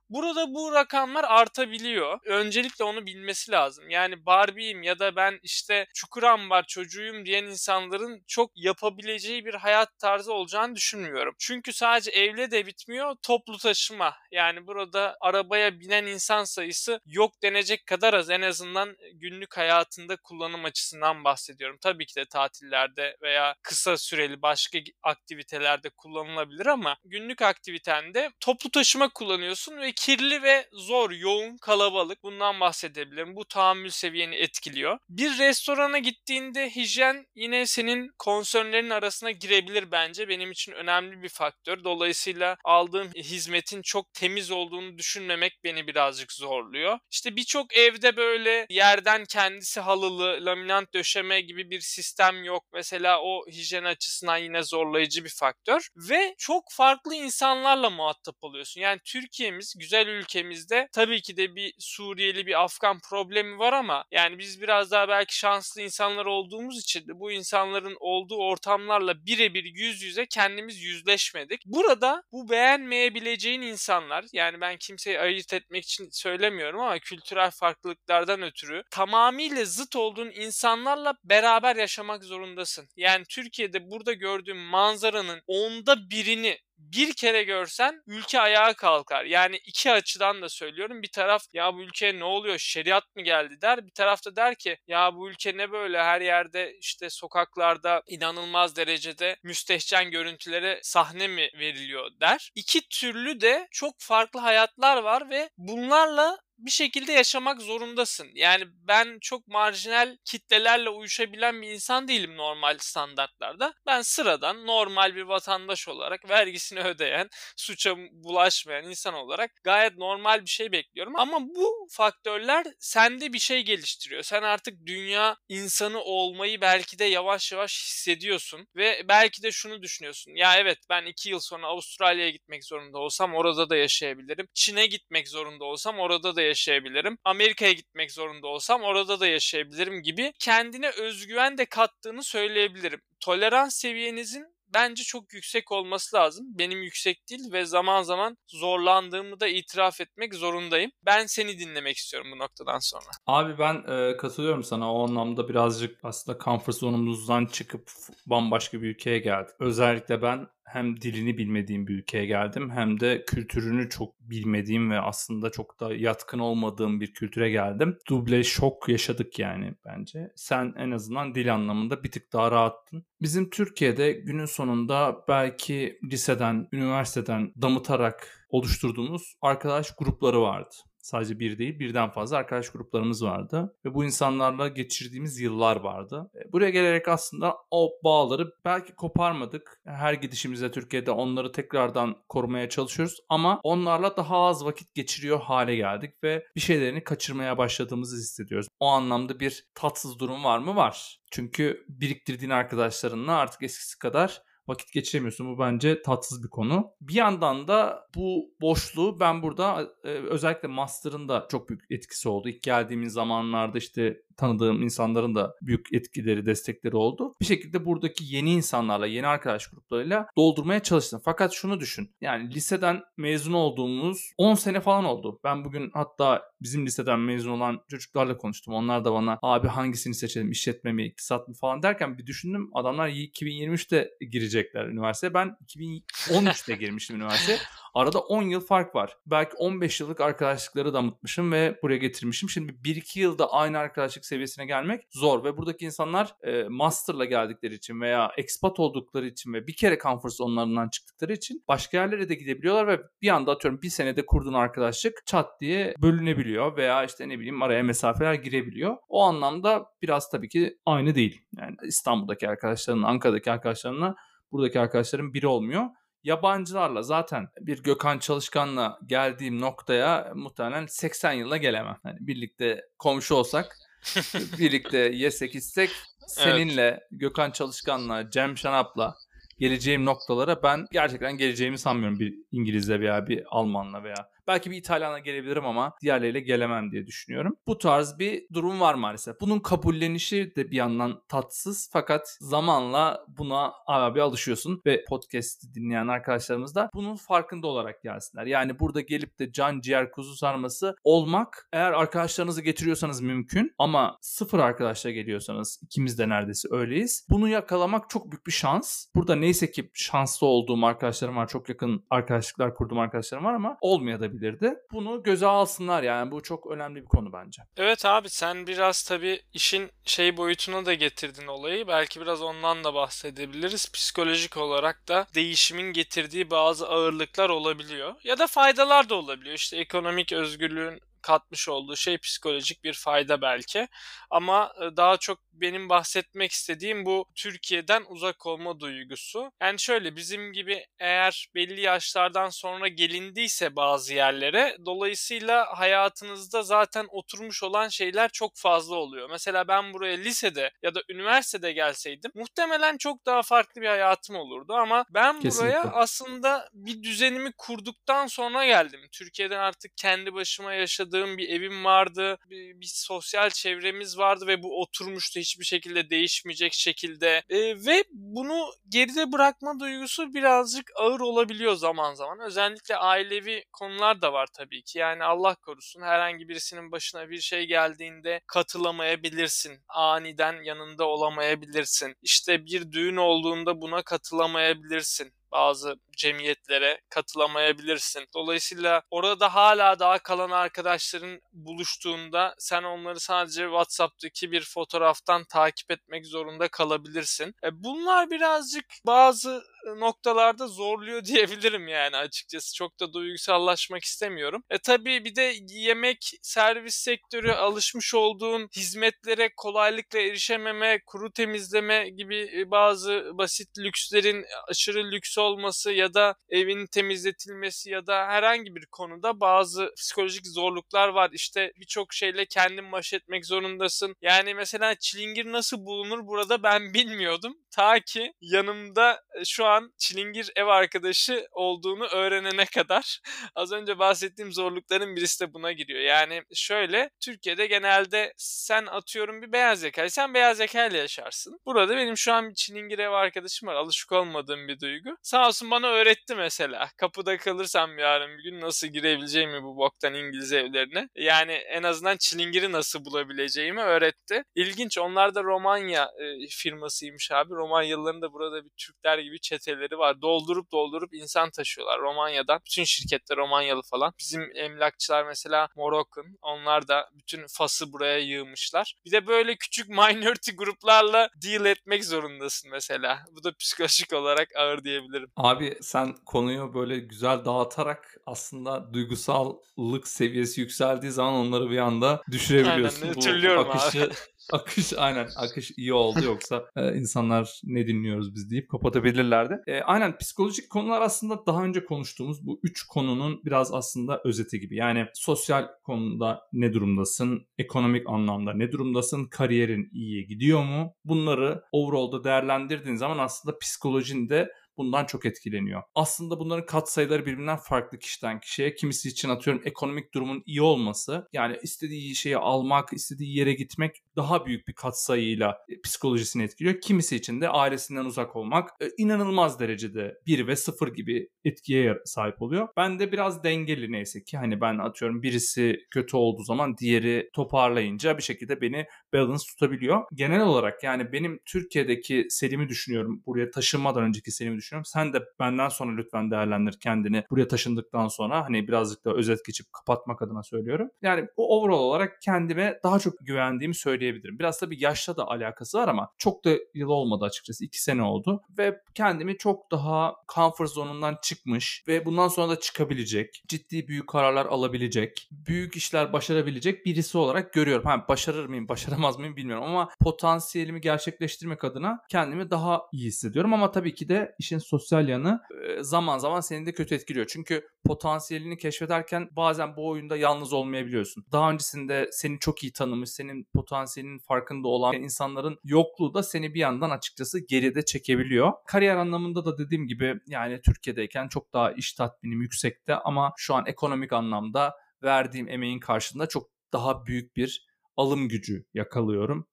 Burada 0.10 0.54
bu 0.54 0.72
rakamlar 0.72 1.24
artabiliyor. 1.24 2.20
Öncelikle 2.26 2.84
onu 2.84 3.06
bilmesi 3.06 3.52
lazım. 3.52 3.90
Yani 3.90 4.26
Barbie'yim 4.26 4.84
ya 4.84 5.00
da 5.00 5.16
ben 5.16 5.40
işte 5.44 5.88
çukuram 5.94 6.50
var 6.50 6.66
çocuğuyum 6.68 7.26
diyen 7.26 7.44
insanların 7.44 8.24
çok 8.28 8.52
yapabileceği 8.56 9.46
bir 9.46 9.54
hayat 9.54 10.00
tarzı 10.00 10.34
olacağını 10.34 10.76
düşünmüyorum. 10.76 11.36
Çünkü 11.40 11.74
sadece 11.74 12.12
evle 12.12 12.52
de 12.52 12.66
bitmiyor 12.66 13.16
toplu 13.22 13.58
taşıma. 13.58 14.16
Yani 14.32 14.68
burada 14.68 15.18
arabaya 15.22 15.80
binen 15.80 16.06
insan 16.06 16.44
sayısı 16.44 17.00
yok 17.06 17.34
denecek 17.44 17.86
kadar 17.86 18.14
az. 18.14 18.30
En 18.30 18.42
azından 18.42 18.98
günlük 19.14 19.58
hayatında 19.58 20.16
kullanım 20.16 20.66
açısından 20.66 21.24
bahsediyorum. 21.24 21.78
Tabii 21.82 22.06
ki 22.06 22.16
de 22.16 22.26
tatillerde 22.26 23.18
veya 23.22 23.56
kısa 23.64 23.98
süreli 23.98 24.42
başka 24.42 24.80
aktivitelerde 25.04 25.90
kullanılabilir 25.90 26.66
ama 26.66 26.98
günlük 27.06 27.42
aktivitende 27.42 28.32
toplu 28.40 28.72
taşıma 28.72 29.10
kullanıyorsun 29.10 29.78
ve 29.78 29.95
kirli 29.96 30.44
ve 30.44 30.68
zor, 30.72 31.12
yoğun, 31.12 31.58
kalabalık. 31.58 32.24
Bundan 32.24 32.60
bahsedebilirim. 32.60 33.36
Bu 33.36 33.46
tahammül 33.46 33.90
seviyeni 33.90 34.36
etkiliyor. 34.36 35.00
Bir 35.10 35.38
restorana 35.38 35.98
gittiğinde 35.98 36.70
hijyen 36.70 37.28
yine 37.36 37.66
senin 37.66 38.12
konsörlerin 38.20 38.90
arasına 38.90 39.32
girebilir 39.32 39.92
bence. 39.92 40.28
Benim 40.30 40.52
için 40.52 40.72
önemli 40.72 41.24
bir 41.24 41.30
faktör. 41.30 41.84
Dolayısıyla 41.84 42.58
aldığım 42.64 43.12
hizmetin 43.12 43.82
çok 43.82 44.14
temiz 44.14 44.52
olduğunu 44.52 44.98
düşünmemek 44.98 45.64
beni 45.64 45.88
birazcık 45.88 46.32
zorluyor. 46.32 47.00
İşte 47.12 47.36
birçok 47.36 47.78
evde 47.78 48.18
böyle 48.18 48.66
yerden 48.70 49.26
kendisi 49.26 49.80
halılı, 49.80 50.46
laminant 50.46 50.94
döşeme 50.94 51.42
gibi 51.42 51.70
bir 51.70 51.82
sistem 51.82 52.44
yok. 52.44 52.66
Mesela 52.74 53.22
o 53.22 53.46
hijyen 53.48 53.84
açısından 53.84 54.38
yine 54.38 54.64
zorlayıcı 54.64 55.24
bir 55.24 55.30
faktör. 55.30 55.90
Ve 55.96 56.36
çok 56.38 56.72
farklı 56.72 57.16
insanlarla 57.16 57.90
muhatap 57.90 58.36
oluyorsun. 58.42 58.82
Yani 58.82 59.00
Türkiye'miz 59.06 59.76
güzel 59.86 60.08
ülkemizde 60.08 60.90
tabii 60.92 61.22
ki 61.22 61.38
de 61.38 61.56
bir 61.56 61.74
Suriyeli 61.80 62.48
bir 62.48 62.64
Afgan 62.64 63.00
problemi 63.00 63.60
var 63.60 63.74
ama 63.74 64.06
yani 64.12 64.38
biz 64.40 64.62
biraz 64.62 64.92
daha 64.92 65.08
belki 65.08 65.38
şanslı 65.38 65.82
insanlar 65.82 66.26
olduğumuz 66.26 66.80
için 66.80 67.08
de 67.08 67.20
bu 67.20 67.32
insanların 67.32 67.98
olduğu 68.00 68.38
ortamlarla 68.38 69.26
birebir 69.26 69.64
yüz 69.64 70.02
yüze 70.02 70.26
kendimiz 70.26 70.82
yüzleşmedik. 70.82 71.62
Burada 71.66 72.24
bu 72.32 72.50
beğenmeyebileceğin 72.50 73.62
insanlar 73.62 74.26
yani 74.34 74.62
ben 74.62 74.78
kimseyi 74.78 75.20
ayırt 75.20 75.54
etmek 75.54 75.84
için 75.84 76.10
söylemiyorum 76.12 76.80
ama 76.80 77.00
kültürel 77.00 77.52
farklılıklardan 77.52 78.42
ötürü 78.42 78.84
tamamıyla 78.92 79.66
zıt 79.66 79.96
olduğun 79.96 80.32
insanlarla 80.32 81.14
beraber 81.24 81.76
yaşamak 81.76 82.24
zorundasın. 82.24 82.88
Yani 82.96 83.26
Türkiye'de 83.30 83.92
burada 83.92 84.14
gördüğüm 84.14 84.58
manzaranın 84.58 85.42
onda 85.48 86.10
birini 86.10 86.58
bir 86.78 87.14
kere 87.14 87.44
görsen 87.44 88.02
ülke 88.08 88.40
ayağa 88.40 88.74
kalkar. 88.74 89.26
Yani 89.26 89.58
iki 89.58 89.92
açıdan 89.92 90.42
da 90.42 90.50
söylüyorum. 90.50 91.02
Bir 91.02 91.12
taraf 91.12 91.44
ya 91.54 91.74
bu 91.74 91.82
ülkeye 91.82 92.20
ne 92.20 92.24
oluyor 92.24 92.58
şeriat 92.58 93.16
mı 93.16 93.22
geldi 93.22 93.62
der. 93.62 93.86
Bir 93.86 93.92
tarafta 93.92 94.36
der 94.36 94.56
ki 94.56 94.78
ya 94.88 95.16
bu 95.16 95.30
ülke 95.30 95.58
ne 95.58 95.72
böyle 95.72 96.04
her 96.04 96.22
yerde 96.22 96.78
işte 96.80 97.10
sokaklarda 97.10 98.04
inanılmaz 98.08 98.76
derecede 98.76 99.36
müstehcen 99.44 100.12
görüntülere 100.12 100.80
sahne 100.84 101.28
mi 101.28 101.50
veriliyor 101.60 102.12
der. 102.22 102.52
İki 102.56 102.90
türlü 102.90 103.42
de 103.42 103.68
çok 103.72 103.96
farklı 104.00 104.40
hayatlar 104.40 104.98
var 104.98 105.30
ve 105.30 105.50
bunlarla 105.58 106.38
bir 106.58 106.72
şekilde 106.72 107.12
yaşamak 107.12 107.62
zorundasın. 107.62 108.30
Yani 108.34 108.64
ben 108.68 109.18
çok 109.22 109.48
marjinal 109.48 110.18
kitlelerle 110.26 110.90
uyuşabilen 110.90 111.62
bir 111.62 111.68
insan 111.68 112.08
değilim 112.08 112.38
normal 112.38 112.78
standartlarda. 112.80 113.74
Ben 113.86 114.02
sıradan 114.02 114.68
normal 114.68 115.16
bir 115.16 115.22
vatandaş 115.22 115.88
olarak 115.88 116.30
vergisini 116.30 116.80
ödeyen, 116.84 117.30
suça 117.58 117.96
bulaşmayan 117.98 118.90
insan 118.90 119.14
olarak 119.14 119.52
gayet 119.64 119.98
normal 119.98 120.42
bir 120.42 120.50
şey 120.50 120.72
bekliyorum. 120.72 121.16
Ama 121.16 121.40
bu 121.42 121.88
faktörler 121.92 122.66
sende 122.80 123.34
bir 123.34 123.40
şey 123.40 123.62
geliştiriyor. 123.62 124.24
Sen 124.24 124.44
artık 124.44 124.86
dünya 124.86 125.38
insanı 125.50 126.02
olmayı 126.02 126.62
belki 126.62 127.00
de 127.00 127.06
yavaş 127.06 127.52
yavaş 127.52 127.84
hissediyorsun 127.84 128.68
ve 128.76 129.02
belki 129.10 129.44
de 129.44 129.52
şunu 129.52 129.82
düşünüyorsun. 129.82 130.32
Ya 130.36 130.58
evet 130.58 130.78
ben 130.90 131.06
iki 131.06 131.30
yıl 131.30 131.40
sonra 131.40 131.68
Avustralya'ya 131.68 132.30
gitmek 132.30 132.66
zorunda 132.66 132.98
olsam 132.98 133.36
orada 133.36 133.70
da 133.70 133.76
yaşayabilirim. 133.76 134.48
Çin'e 134.54 134.86
gitmek 134.86 135.28
zorunda 135.30 135.66
olsam 135.66 136.00
orada 136.00 136.36
da 136.36 136.42
yaşayabilirim. 136.46 137.18
Amerika'ya 137.24 137.72
gitmek 137.72 138.12
zorunda 138.12 138.48
olsam 138.48 138.82
orada 138.82 139.20
da 139.20 139.28
yaşayabilirim 139.28 140.02
gibi 140.02 140.34
kendine 140.40 140.90
özgüven 140.90 141.58
de 141.58 141.66
kattığını 141.66 142.24
söyleyebilirim. 142.24 143.02
Tolerans 143.20 143.76
seviyenizin 143.76 144.56
bence 144.74 145.04
çok 145.04 145.34
yüksek 145.34 145.72
olması 145.72 146.16
lazım. 146.16 146.46
Benim 146.50 146.82
yüksek 146.82 147.30
değil 147.30 147.52
ve 147.52 147.66
zaman 147.66 148.04
zaman 148.04 148.38
zorlandığımı 148.48 149.40
da 149.40 149.48
itiraf 149.48 150.02
etmek 150.02 150.34
zorundayım. 150.34 150.92
Ben 151.06 151.26
seni 151.26 151.60
dinlemek 151.60 151.98
istiyorum 151.98 152.32
bu 152.36 152.40
noktadan 152.40 152.80
sonra. 152.80 153.06
Abi 153.28 153.60
ben 153.60 153.84
e, 153.88 154.18
katılıyorum 154.18 154.64
sana 154.64 154.94
o 154.94 155.04
anlamda 155.08 155.50
birazcık 155.50 156.00
aslında 156.04 156.40
comfort 156.44 156.76
zone'umuzdan 156.76 157.46
çıkıp 157.46 157.92
bambaşka 158.26 158.82
bir 158.82 158.88
ülkeye 158.88 159.20
geldik. 159.20 159.56
Özellikle 159.60 160.22
ben 160.22 160.48
hem 160.66 161.02
dilini 161.02 161.38
bilmediğim 161.38 161.88
bir 161.88 161.94
ülkeye 161.94 162.26
geldim 162.26 162.72
hem 162.72 163.00
de 163.00 163.24
kültürünü 163.28 163.90
çok 163.90 164.20
bilmediğim 164.20 164.92
ve 164.92 165.00
aslında 165.00 165.50
çok 165.50 165.80
da 165.80 165.96
yatkın 165.96 166.40
olmadığım 166.40 167.02
bir 167.02 167.14
kültüre 167.14 167.50
geldim. 167.50 167.98
Duble 168.10 168.44
şok 168.44 168.90
yaşadık 168.90 169.40
yani 169.40 169.76
bence. 169.86 170.32
Sen 170.36 170.74
en 170.78 170.92
azından 170.92 171.36
dil 171.36 171.54
anlamında 171.54 172.04
bir 172.04 172.12
tık 172.12 172.34
daha 172.34 172.52
rahattın. 172.52 173.06
Bizim 173.22 173.50
Türkiye'de 173.50 174.12
günün 174.12 174.46
sonunda 174.46 175.26
belki 175.28 176.00
liseden, 176.12 176.68
üniversiteden 176.72 177.54
damıtarak 177.62 178.46
oluşturduğumuz 178.50 179.36
arkadaş 179.42 179.96
grupları 179.96 180.42
vardı. 180.42 180.76
Sadece 181.06 181.40
bir 181.40 181.58
değil 181.58 181.80
birden 181.80 182.10
fazla 182.10 182.38
arkadaş 182.38 182.70
gruplarımız 182.70 183.24
vardı. 183.24 183.76
Ve 183.86 183.94
bu 183.94 184.06
insanlarla 184.06 184.68
geçirdiğimiz 184.68 185.40
yıllar 185.40 185.76
vardı. 185.76 186.32
E, 186.36 186.52
buraya 186.52 186.70
gelerek 186.70 187.08
aslında 187.08 187.56
o 187.72 187.92
bağları 188.04 188.52
belki 188.66 188.96
koparmadık. 188.96 189.82
Her 189.86 190.14
gidişimizde 190.14 190.72
Türkiye'de 190.72 191.12
onları 191.12 191.52
tekrardan 191.52 192.16
korumaya 192.30 192.70
çalışıyoruz. 192.70 193.20
Ama 193.30 193.60
onlarla 193.64 194.18
daha 194.18 194.38
az 194.38 194.66
vakit 194.66 194.96
geçiriyor 194.96 195.40
hale 195.40 195.76
geldik. 195.76 196.24
Ve 196.24 196.46
bir 196.56 196.62
şeylerini 196.62 197.04
kaçırmaya 197.04 197.58
başladığımızı 197.58 198.18
hissediyoruz. 198.18 198.68
O 198.80 198.88
anlamda 198.88 199.40
bir 199.40 199.66
tatsız 199.76 200.20
durum 200.20 200.44
var 200.44 200.60
mı? 200.60 200.76
Var. 200.76 201.20
Çünkü 201.32 201.86
biriktirdiğin 201.90 202.52
arkadaşlarınla 202.52 203.36
artık 203.36 203.64
eskisi 203.64 204.00
kadar 204.00 204.42
vakit 204.68 204.92
geçiremiyorsun. 204.92 205.48
Bu 205.48 205.60
bence 205.60 206.02
tatsız 206.02 206.44
bir 206.44 206.50
konu. 206.50 206.92
Bir 207.02 207.14
yandan 207.14 207.68
da 207.68 208.08
bu 208.16 208.54
boşluğu 208.62 209.20
ben 209.20 209.42
burada 209.42 209.94
e, 210.04 210.10
özellikle 210.10 210.68
master'ın 210.68 211.28
da 211.30 211.48
çok 211.52 211.70
büyük 211.70 211.82
etkisi 211.90 212.30
oldu. 212.30 212.50
İlk 212.50 212.64
geldiğimiz 212.64 213.14
zamanlarda 213.14 213.78
işte 213.78 214.22
tanıdığım 214.38 214.82
insanların 214.82 215.36
da 215.36 215.56
büyük 215.62 215.94
etkileri, 215.94 216.46
destekleri 216.46 216.96
oldu. 216.96 217.36
Bir 217.42 217.46
şekilde 217.46 217.86
buradaki 217.86 218.36
yeni 218.36 218.54
insanlarla, 218.54 219.08
yeni 219.08 219.28
arkadaş 219.28 219.68
gruplarıyla 219.68 220.28
doldurmaya 220.38 220.80
çalıştım. 220.80 221.22
Fakat 221.26 221.54
şunu 221.54 221.80
düşün. 221.80 222.16
Yani 222.22 222.54
liseden 222.54 223.04
mezun 223.18 223.54
olduğumuz 223.54 224.32
10 224.38 224.56
sene 224.56 224.82
falan 224.82 225.06
oldu. 225.06 225.40
Ben 225.44 225.66
bugün 225.66 225.92
hatta 225.94 226.44
bizim 226.62 226.86
liseden 226.86 227.20
mezun 227.20 227.52
olan 227.52 227.82
çocuklarla 227.90 228.38
konuştum. 228.38 228.74
Onlar 228.74 229.06
da 229.06 229.14
bana 229.14 229.40
abi 229.42 229.68
hangisini 229.68 230.16
seçelim 230.16 230.52
işletme 230.52 230.92
mi, 230.92 231.06
iktisat 231.06 231.48
mı 231.48 231.54
falan 231.54 231.84
derken 231.84 232.18
bir 232.18 232.26
düşündüm. 232.26 232.70
Adamlar 232.74 233.10
2023'te 233.10 234.12
girecekler 234.32 234.86
üniversiteye. 234.86 235.34
Ben 235.34 235.58
2013'te 235.68 236.76
girmiştim 236.76 237.16
üniversiteye. 237.16 237.58
Arada 237.96 238.20
10 238.20 238.42
yıl 238.44 238.60
fark 238.60 238.96
var. 238.96 239.18
Belki 239.26 239.56
15 239.56 240.00
yıllık 240.00 240.22
arkadaşlıkları 240.22 240.94
damıtmışım 240.94 241.52
ve 241.52 241.80
buraya 241.84 241.98
getirmişim. 241.98 242.50
Şimdi 242.50 242.72
1-2 242.72 243.20
yılda 243.20 243.54
aynı 243.54 243.78
arkadaşlık 243.78 244.26
seviyesine 244.26 244.66
gelmek 244.66 245.02
zor 245.12 245.44
ve 245.44 245.58
buradaki 245.58 245.86
insanlar 245.86 246.36
e, 246.44 246.64
master'la 246.64 247.26
geldikleri 247.26 247.74
için 247.74 248.02
veya 248.02 248.32
expat 248.38 248.80
oldukları 248.80 249.28
için 249.28 249.54
ve 249.54 249.68
bir 249.68 249.76
kere 249.76 249.98
comfort 250.00 250.34
zone'larından 250.34 250.90
çıktıkları 250.90 251.34
için 251.34 251.64
başka 251.68 251.98
yerlere 251.98 252.30
de 252.30 252.36
gidebiliyorlar 252.36 252.88
ve 252.88 253.02
bir 253.22 253.30
anda 253.30 253.52
atıyorum 253.52 253.82
bir 253.82 253.90
senede 253.90 254.26
kurduğun 254.26 254.54
arkadaşlık 254.54 255.26
çat 255.26 255.62
diye 255.62 255.96
bölünebiliyor 256.02 256.78
veya 256.78 257.04
işte 257.04 257.30
ne 257.30 257.40
bileyim 257.40 257.62
araya 257.62 257.84
mesafeler 257.84 258.34
girebiliyor. 258.34 258.98
O 259.10 259.22
anlamda 259.22 259.86
biraz 260.02 260.30
tabii 260.30 260.50
ki 260.50 260.78
aynı 260.86 261.16
değil. 261.16 261.42
Yani 261.58 261.76
İstanbul'daki 261.84 262.50
arkadaşların, 262.50 263.04
Ankara'daki 263.04 263.52
arkadaşlarınla 263.52 264.16
buradaki 264.52 264.80
arkadaşların 264.80 265.34
biri 265.34 265.48
olmuyor 265.48 265.86
yabancılarla 266.26 267.04
zaten 267.04 267.48
bir 267.62 267.84
Gökhan 267.84 268.20
Çalışkan'la 268.20 269.00
geldiğim 269.06 269.62
noktaya 269.62 270.32
muhtemelen 270.36 270.86
80 270.86 271.34
yıla 271.34 271.58
gelemem. 271.58 271.98
Yani 272.06 272.18
birlikte 272.20 272.82
komşu 273.00 273.36
olsak, 273.36 273.78
birlikte 274.60 274.98
yesek 274.98 275.56
içsek 275.56 275.90
seninle, 276.28 276.82
evet. 276.82 277.02
Gökhan 277.12 277.52
Çalışkan'la, 277.52 278.30
Cem 278.30 278.58
Şanap'la 278.58 279.16
geleceğim 279.60 280.06
noktalara 280.06 280.64
ben 280.64 280.86
gerçekten 280.92 281.38
geleceğimi 281.38 281.78
sanmıyorum 281.78 282.20
bir 282.20 282.36
İngilizle 282.52 283.00
veya 283.00 283.28
bir 283.28 283.44
Almanla 283.50 284.04
veya 284.04 284.30
Belki 284.48 284.72
bir 284.72 284.78
İtalyan'a 284.78 285.20
gelebilirim 285.20 285.66
ama 285.66 285.94
diğerleriyle 286.02 286.40
gelemem 286.40 286.92
diye 286.92 287.08
düşünüyorum. 287.08 287.56
Bu 287.68 287.78
tarz 287.78 288.20
bir 288.20 288.48
durum 288.54 288.80
var 288.80 288.94
maalesef. 288.94 289.42
Bunun 289.42 289.60
kabullenişi 289.60 290.54
de 290.56 290.72
bir 290.72 290.76
yandan 290.76 291.22
tatsız 291.28 291.90
fakat 291.94 292.38
zamanla 292.40 293.26
buna 293.28 293.74
abi 293.88 294.22
alışıyorsun 294.22 294.82
ve 294.86 295.06
podcast 295.10 295.76
dinleyen 295.76 296.08
arkadaşlarımız 296.08 296.76
da 296.76 296.90
bunun 296.94 297.16
farkında 297.16 297.68
olarak 297.68 298.04
gelsinler. 298.04 298.46
Yani 298.46 298.80
burada 298.80 299.02
gelip 299.02 299.40
de 299.40 299.52
can 299.52 299.80
ciğer 299.80 300.12
kuzu 300.12 300.36
sarması 300.36 300.96
olmak 301.04 301.70
eğer 301.74 301.92
arkadaşlarınızı 301.92 302.62
getiriyorsanız 302.62 303.22
mümkün 303.22 303.74
ama 303.78 304.18
sıfır 304.22 304.60
arkadaşla 304.60 305.12
geliyorsanız 305.12 305.80
ikimiz 305.84 306.20
de 306.20 306.30
neredeyse 306.30 306.68
öyleyiz. 306.72 307.28
Bunu 307.30 307.50
yakalamak 307.50 308.10
çok 308.10 308.32
büyük 308.32 308.48
bir 308.48 308.52
şans. 308.52 309.06
Burada 309.16 309.36
neyse 309.36 309.72
ki 309.72 309.90
şanslı 309.94 310.48
olduğum 310.48 310.86
arkadaşlarım 310.86 311.36
var. 311.36 311.48
Çok 311.48 311.70
yakın 311.70 312.04
arkadaşlıklar 312.10 312.76
kurduğum 312.76 313.00
arkadaşlarım 313.00 313.46
var 313.46 313.54
ama 313.54 313.78
olmaya 313.82 314.20
da 314.20 314.35
olabilirdi. 314.36 314.76
Bunu 314.92 315.24
göze 315.24 315.48
alsınlar 315.48 316.04
yani 316.04 316.32
bu 316.32 316.44
çok 316.44 316.68
önemli 316.72 317.02
bir 317.02 317.06
konu 317.06 317.34
bence. 317.34 317.62
Evet 317.78 318.06
abi 318.06 318.30
sen 318.30 318.68
biraz 318.68 319.04
tabii 319.04 319.42
işin 319.54 319.90
şey 320.06 320.38
boyutuna 320.38 320.86
da 320.86 320.94
getirdin 320.94 321.48
olayı. 321.48 321.88
Belki 321.88 322.22
biraz 322.22 322.42
ondan 322.42 322.84
da 322.84 322.94
bahsedebiliriz. 322.94 323.92
Psikolojik 323.92 324.58
olarak 324.58 325.08
da 325.08 325.28
değişimin 325.36 325.94
getirdiği 325.94 326.50
bazı 326.50 326.88
ağırlıklar 326.88 327.50
olabiliyor. 327.50 328.16
Ya 328.24 328.40
da 328.40 328.48
faydalar 328.48 329.10
da 329.10 329.16
olabiliyor. 329.16 329.56
İşte 329.56 329.78
ekonomik 329.78 330.34
özgürlüğün 330.34 331.02
katmış 331.26 331.70
olduğu 331.70 331.96
şey 331.96 332.18
psikolojik 332.18 332.84
bir 332.84 332.94
fayda 332.94 333.42
belki. 333.42 333.88
Ama 334.30 334.74
daha 334.98 335.18
çok 335.18 335.40
benim 335.54 335.90
bahsetmek 335.90 336.52
istediğim 336.52 337.06
bu 337.06 337.26
Türkiye'den 337.36 338.04
uzak 338.08 338.46
olma 338.46 338.80
duygusu. 338.80 339.52
Yani 339.62 339.80
şöyle 339.80 340.16
bizim 340.16 340.54
gibi 340.54 340.86
eğer 341.00 341.48
belli 341.56 341.82
yaşlardan 341.82 342.50
sonra 342.50 342.88
gelindiyse 342.88 343.76
bazı 343.76 344.14
yerlere 344.14 344.78
dolayısıyla 344.86 345.80
hayatınızda 345.80 346.64
zaten 346.64 347.06
oturmuş 347.10 347.64
olan 347.64 347.88
şeyler 347.88 348.30
çok 348.30 348.52
fazla 348.56 348.96
oluyor. 348.96 349.30
Mesela 349.30 349.68
ben 349.68 349.94
buraya 349.94 350.18
lisede 350.18 350.72
ya 350.84 350.96
da 350.96 351.02
üniversitede 351.10 351.72
gelseydim 351.72 352.32
muhtemelen 352.36 352.98
çok 352.98 353.26
daha 353.26 353.42
farklı 353.42 353.82
bir 353.82 353.88
hayatım 353.88 354.36
olurdu 354.36 354.74
ama 354.74 355.06
ben 355.10 355.40
Kesinlikle. 355.40 355.68
buraya 355.68 355.82
aslında 355.82 356.70
bir 356.74 357.04
düzenimi 357.04 357.52
kurduktan 357.58 358.28
sonra 358.28 358.66
geldim. 358.66 359.00
Türkiye'den 359.12 359.60
artık 359.60 359.98
kendi 359.98 360.34
başıma 360.34 360.74
yaşadığım 360.74 361.15
bir 361.38 361.50
evim 361.50 361.86
vardı, 361.86 362.38
bir, 362.50 362.82
bir 362.82 362.92
sosyal 362.94 363.50
çevremiz 363.50 364.18
vardı 364.18 364.48
ve 364.48 364.64
bu 364.64 364.82
oturmuştu 364.82 365.40
hiçbir 365.40 365.66
şekilde 365.66 366.10
değişmeyecek 366.10 366.74
şekilde 366.74 367.44
e, 367.50 367.86
ve 367.86 368.04
bunu 368.12 368.66
geride 368.90 369.32
bırakma 369.32 369.80
duygusu 369.80 370.34
birazcık 370.34 370.92
ağır 370.96 371.20
olabiliyor 371.20 371.76
zaman 371.76 372.14
zaman. 372.14 372.40
Özellikle 372.40 372.98
ailevi 372.98 373.64
konular 373.74 374.22
da 374.22 374.34
var 374.34 374.48
tabii 374.58 374.84
ki. 374.84 375.00
Yani 375.00 375.24
Allah 375.24 375.56
korusun 375.56 376.02
herhangi 376.02 376.50
birisinin 376.50 376.92
başına 376.92 377.30
bir 377.30 377.40
şey 377.40 377.66
geldiğinde 377.66 378.42
katılamayabilirsin. 378.48 379.80
Aniden 379.90 380.64
yanında 380.64 381.06
olamayabilirsin. 381.06 382.16
İşte 382.22 382.66
bir 382.66 382.92
düğün 382.92 383.18
olduğunda 383.18 383.82
buna 383.82 384.02
katılamayabilirsin 384.02 385.34
bazı 385.52 385.96
cemiyetlere 386.18 387.02
katılamayabilirsin. 387.10 388.26
Dolayısıyla 388.36 389.02
orada 389.12 389.56
hala 389.56 390.00
daha 390.00 390.20
kalan 390.20 390.52
arkadaşların 390.52 391.42
buluştuğunda 391.54 392.56
sen 392.60 392.84
onları 392.84 393.20
sadece 393.20 393.64
WhatsApp'taki 393.64 394.52
bir 394.52 394.62
fotoğraftan 394.74 395.44
takip 395.44 395.92
etmek 395.92 396.26
zorunda 396.26 396.68
kalabilirsin. 396.68 397.56
E 397.64 397.84
bunlar 397.84 398.30
birazcık 398.32 398.86
bazı 399.06 399.64
noktalarda 399.86 400.68
zorluyor 400.68 401.24
diyebilirim 401.26 401.88
yani 401.88 402.18
açıkçası. 402.18 402.76
Çok 402.76 403.00
da 403.00 403.14
duygusallaşmak 403.14 404.04
istemiyorum. 404.04 404.64
E 404.70 404.78
tabii 404.78 405.26
bir 405.26 405.36
de 405.36 405.56
yemek 405.70 406.32
servis 406.42 406.96
sektörü 406.96 407.52
alışmış 407.52 408.14
olduğun 408.14 408.70
hizmetlere 408.76 409.50
kolaylıkla 409.58 410.20
erişememe, 410.20 411.00
kuru 411.06 411.32
temizleme 411.32 412.10
gibi 412.10 412.66
bazı 412.72 413.32
basit 413.34 413.80
lükslerin 413.80 414.46
aşırı 414.68 415.12
lüks 415.12 415.38
olması 415.38 415.92
ya 415.92 416.14
da 416.14 416.36
evin 416.50 416.86
temizletilmesi 416.86 417.90
ya 417.90 418.08
da 418.08 418.28
herhangi 418.28 418.76
bir 418.76 418.86
konuda 418.86 419.40
bazı 419.40 419.92
psikolojik 419.98 420.48
zorluklar 420.48 421.08
var. 421.08 421.30
İşte 421.34 421.72
birçok 421.80 422.14
şeyle 422.14 422.46
kendin 422.46 422.92
baş 422.92 423.14
etmek 423.14 423.46
zorundasın. 423.46 424.16
Yani 424.22 424.54
mesela 424.54 424.96
çilingir 424.96 425.52
nasıl 425.52 425.86
bulunur 425.86 426.28
burada 426.28 426.64
ben 426.64 426.82
bilmiyordum. 426.94 427.58
Ta 427.72 428.00
ki 428.00 428.34
yanımda 428.42 429.22
e, 429.40 429.46
şu 429.46 429.66
an 429.66 429.75
çilingir 429.98 430.52
ev 430.56 430.68
arkadaşı 430.68 431.48
olduğunu 431.52 432.06
öğrenene 432.06 432.66
kadar 432.66 433.20
az 433.56 433.72
önce 433.72 434.00
bahsettiğim 434.00 434.54
zorlukların 434.54 435.16
birisi 435.16 435.40
de 435.44 435.54
buna 435.54 435.72
giriyor. 435.72 436.00
Yani 436.00 436.44
şöyle 436.54 437.10
Türkiye'de 437.20 437.68
genelde 437.68 438.34
sen 438.38 438.86
atıyorum 438.86 439.42
bir 439.42 439.52
beyaz 439.52 439.80
zeka, 439.80 440.10
sen 440.10 440.34
beyaz 440.34 440.60
ile 440.60 440.98
yaşarsın. 440.98 441.60
Burada 441.66 441.98
benim 441.98 442.18
şu 442.18 442.34
an 442.34 442.50
bir 442.50 442.54
çilingir 442.54 443.00
ev 443.00 443.12
arkadaşım 443.12 443.68
var. 443.68 443.76
Alışık 443.76 444.12
olmadığım 444.12 444.68
bir 444.68 444.80
duygu. 444.80 445.10
Sağ 445.22 445.48
olsun 445.48 445.72
bana 445.72 445.88
öğretti 445.88 446.36
mesela. 446.36 446.90
Kapıda 446.98 447.38
kalırsam 447.38 447.98
yarın 448.00 448.38
bir 448.38 448.44
gün 448.44 448.62
nasıl 448.62 448.88
girebileceğimi 448.88 449.64
bu 449.64 449.78
boktan 449.78 450.14
İngiliz 450.14 450.54
evlerine. 450.54 451.10
Yani 451.16 451.52
en 451.52 451.84
azından 451.84 452.18
çilingiri 452.18 452.72
nasıl 452.72 453.06
bulabileceğimi 453.06 453.82
öğretti. 453.82 454.44
İlginç. 454.56 454.98
Onlar 454.98 455.36
da 455.36 455.44
Romanya 455.44 456.04
e, 456.04 456.48
firmasıymış 456.48 457.32
abi. 457.32 457.54
Romanyalıların 457.54 458.22
da 458.22 458.34
burada 458.34 458.66
bir 458.66 458.72
Türkler 458.78 459.18
gibi 459.20 459.40
çeteleri 459.66 459.98
var. 459.98 460.22
Doldurup 460.22 460.72
doldurup 460.72 461.14
insan 461.14 461.50
taşıyorlar 461.50 462.00
Romanya'dan. 462.00 462.60
Bütün 462.66 462.84
şirketler 462.84 463.38
Romanyalı 463.38 463.82
falan. 463.82 464.14
Bizim 464.20 464.42
emlakçılar 464.56 465.24
mesela 465.24 465.68
Moroccan. 465.76 466.38
Onlar 466.42 466.88
da 466.88 467.10
bütün 467.14 467.48
fası 467.48 467.94
buraya 467.94 468.20
yığmışlar. 468.20 468.96
Bir 469.06 469.12
de 469.12 469.28
böyle 469.28 469.56
küçük 469.56 469.90
minority 469.90 470.52
gruplarla 470.52 471.30
deal 471.44 471.66
etmek 471.66 472.06
zorundasın 472.06 472.72
mesela. 472.72 473.20
Bu 473.32 473.44
da 473.44 473.52
psikolojik 473.60 474.14
olarak 474.14 474.56
ağır 474.56 474.84
diyebilirim. 474.84 475.32
Abi 475.38 475.78
sen 475.82 476.16
konuyu 476.26 476.74
böyle 476.74 477.00
güzel 477.00 477.46
dağıtarak 477.46 478.18
aslında 478.26 478.94
duygusallık 478.94 480.08
seviyesi 480.08 480.62
yükseldiği 480.62 481.12
zaman 481.12 481.34
onları 481.34 481.70
bir 481.70 481.78
anda 481.78 482.24
düşürebiliyorsun. 482.32 483.02
Aynen, 483.02 483.56
Bu 483.56 483.72
akışı 483.72 484.04
abi. 484.04 484.14
Akış 484.52 484.94
aynen 484.98 485.28
akış 485.36 485.72
iyi 485.78 485.94
oldu 485.94 486.20
yoksa 486.26 486.66
e, 486.76 486.98
insanlar 486.98 487.62
ne 487.64 487.88
dinliyoruz 487.88 488.36
biz 488.36 488.52
deyip 488.52 488.70
kapatabilirlerdi. 488.70 489.62
E, 489.68 489.82
aynen 489.82 490.18
psikolojik 490.18 490.70
konular 490.70 491.02
aslında 491.02 491.46
daha 491.46 491.64
önce 491.64 491.86
konuştuğumuz 491.86 492.46
bu 492.46 492.60
üç 492.64 492.84
konunun 492.84 493.42
biraz 493.46 493.74
aslında 493.74 494.22
özeti 494.26 494.60
gibi. 494.60 494.76
Yani 494.76 495.06
sosyal 495.14 495.68
konuda 495.84 496.42
ne 496.54 496.74
durumdasın, 496.74 497.48
ekonomik 497.58 498.10
anlamda 498.10 498.54
ne 498.54 498.72
durumdasın, 498.72 499.26
kariyerin 499.26 499.90
iyiye 499.94 500.24
gidiyor 500.24 500.64
mu? 500.64 500.94
Bunları 501.06 501.62
overall'da 501.72 502.24
değerlendirdiğin 502.24 502.96
zaman 502.96 503.18
aslında 503.18 503.58
psikolojinde 503.58 504.50
bundan 504.78 505.06
çok 505.06 505.26
etkileniyor. 505.26 505.84
Aslında 505.96 506.40
bunların 506.40 506.66
katsayıları 506.66 507.26
birbirinden 507.26 507.58
farklı 507.58 508.00
kişiden 508.00 508.40
kişiye. 508.40 508.76
Kimisi 508.76 509.10
için 509.10 509.30
atıyorum 509.30 509.62
ekonomik 509.66 510.14
durumun 510.14 510.44
iyi 510.46 510.62
olması 510.62 511.28
yani 511.34 511.58
istediği 511.64 512.16
şeyi 512.16 512.38
almak, 512.38 512.94
istediği 512.94 513.38
yere 513.38 513.54
gitmek 513.54 514.04
daha 514.16 514.46
büyük 514.46 514.68
bir 514.68 514.74
katsayıyla 514.74 515.58
e, 515.70 515.82
psikolojisini 515.82 516.44
etkiliyor. 516.44 516.82
Kimisi 516.82 517.16
için 517.16 517.42
de 517.42 517.50
ailesinden 517.50 518.06
uzak 518.06 518.36
olmak 518.36 518.70
e, 518.82 518.90
inanılmaz 518.98 519.60
derecede 519.60 520.18
1 520.26 520.48
ve 520.48 520.56
0 520.56 520.88
gibi 520.88 521.30
etkiye 521.46 521.98
sahip 522.06 522.42
oluyor. 522.42 522.68
Ben 522.78 523.00
de 523.00 523.12
biraz 523.12 523.44
dengeli 523.44 523.92
neyse 523.92 524.24
ki 524.24 524.38
hani 524.38 524.62
ben 524.62 524.78
atıyorum 524.78 525.24
birisi 525.24 525.80
kötü 525.92 526.18
olduğu 526.18 526.44
zaman 526.44 526.78
diğeri 526.78 527.30
toparlayınca 527.34 528.18
bir 528.18 528.24
şekilde 528.24 528.62
beni 528.62 528.86
balance 529.16 529.44
tutabiliyor. 529.48 530.04
Genel 530.14 530.42
olarak 530.42 530.84
yani 530.84 531.12
benim 531.12 531.40
Türkiye'deki 531.46 532.28
Selim'i 532.30 532.70
düşünüyorum. 532.70 533.24
Buraya 533.26 533.52
taşınmadan 533.52 534.04
önceki 534.04 534.32
Selim'i 534.32 534.58
düşünüyorum. 534.58 534.86
Sen 534.86 535.14
de 535.14 535.24
benden 535.40 535.70
sonra 535.70 535.96
lütfen 535.96 536.32
değerlendir 536.32 536.80
kendini 536.80 537.24
buraya 537.30 537.48
taşındıktan 537.48 538.08
sonra 538.08 538.46
hani 538.46 538.68
birazcık 538.68 539.06
da 539.06 539.14
özet 539.14 539.46
geçip 539.46 539.74
kapatmak 539.74 540.22
adına 540.22 540.44
söylüyorum. 540.44 540.90
Yani 541.02 541.28
bu 541.38 541.58
overall 541.58 541.80
olarak 541.80 542.22
kendime 542.22 542.80
daha 542.84 543.00
çok 543.00 543.14
güvendiğimi 543.22 543.76
söyleyebilirim. 543.76 544.40
Biraz 544.40 544.60
tabii 544.60 544.84
yaşla 544.84 545.18
da 545.18 545.28
alakası 545.28 545.78
var 545.78 545.88
ama 545.88 546.10
çok 546.18 546.46
da 546.46 546.52
yıl 546.74 546.90
olmadı 546.90 547.26
açıkçası. 547.26 547.66
2 547.66 547.84
sene 547.84 548.04
oldu 548.04 548.42
ve 548.58 548.82
kendimi 548.94 549.38
çok 549.38 549.72
daha 549.72 550.16
comfort 550.36 550.70
zone'undan 550.70 551.18
çıkmış 551.22 551.84
ve 551.88 552.06
bundan 552.06 552.28
sonra 552.28 552.50
da 552.50 552.60
çıkabilecek, 552.60 553.44
ciddi 553.48 553.88
büyük 553.88 554.08
kararlar 554.08 554.46
alabilecek, 554.46 555.30
büyük 555.32 555.76
işler 555.76 556.14
başarabilecek 556.14 556.86
birisi 556.86 557.18
olarak 557.18 557.54
görüyorum. 557.54 557.86
Ha, 557.86 558.06
başarır 558.10 558.46
mıyım, 558.46 558.68
başaramaz 559.06 559.20
mıyım 559.20 559.36
bilmiyorum 559.36 559.64
ama 559.64 559.90
potansiyelimi 560.00 560.82
gerçekleştirmek 560.82 561.64
adına 561.64 562.00
kendimi 562.10 562.52
daha 562.52 562.82
iyi 562.92 563.08
hissediyorum 563.08 563.54
ama 563.54 563.72
tabii 563.72 563.94
ki 563.94 564.10
de 564.10 564.36
işin 564.40 564.58
sosyal 564.58 565.10
yanı 565.10 565.42
zaman 565.82 566.18
zaman 566.18 566.42
seni 566.42 566.66
de 566.66 566.74
kötü 566.74 566.96
etkiliyor. 566.96 567.26
Çünkü 567.30 567.68
potansiyelini 567.86 568.58
keşfederken 568.58 569.30
bazen 569.32 569.76
bu 569.76 569.88
oyunda 569.88 570.18
yalnız 570.18 570.54
olmayabiliyorsun. 570.54 571.26
Daha 571.32 571.52
öncesinde 571.52 572.10
seni 572.12 572.40
çok 572.40 572.64
iyi 572.64 572.72
tanımış, 572.74 573.10
senin 573.10 573.48
potansiyelinin 573.54 574.20
farkında 574.20 574.68
olan 574.68 574.94
insanların 574.94 575.58
yokluğu 575.64 576.14
da 576.14 576.24
seni 576.24 576.54
bir 576.54 576.60
yandan 576.60 576.90
açıkçası 576.90 577.40
geride 577.40 577.86
çekebiliyor. 577.86 578.52
Kariyer 578.68 578.96
anlamında 578.96 579.46
da 579.46 579.58
dediğim 579.58 579.88
gibi 579.88 580.20
yani 580.28 580.62
Türkiye'deyken 580.62 581.28
çok 581.28 581.54
daha 581.54 581.72
iş 581.72 581.94
tatminim 581.94 582.42
yüksekte 582.42 582.96
ama 582.96 583.34
şu 583.38 583.56
an 583.56 583.66
ekonomik 583.68 584.14
anlamda 584.14 584.74
verdiğim 585.04 585.50
emeğin 585.50 585.80
karşılığında 585.80 586.28
çok 586.28 586.50
daha 586.74 587.06
büyük 587.06 587.36
bir 587.36 587.75
alım 587.98 588.28
gücü 588.28 588.66
yakalıyorum. 588.74 589.48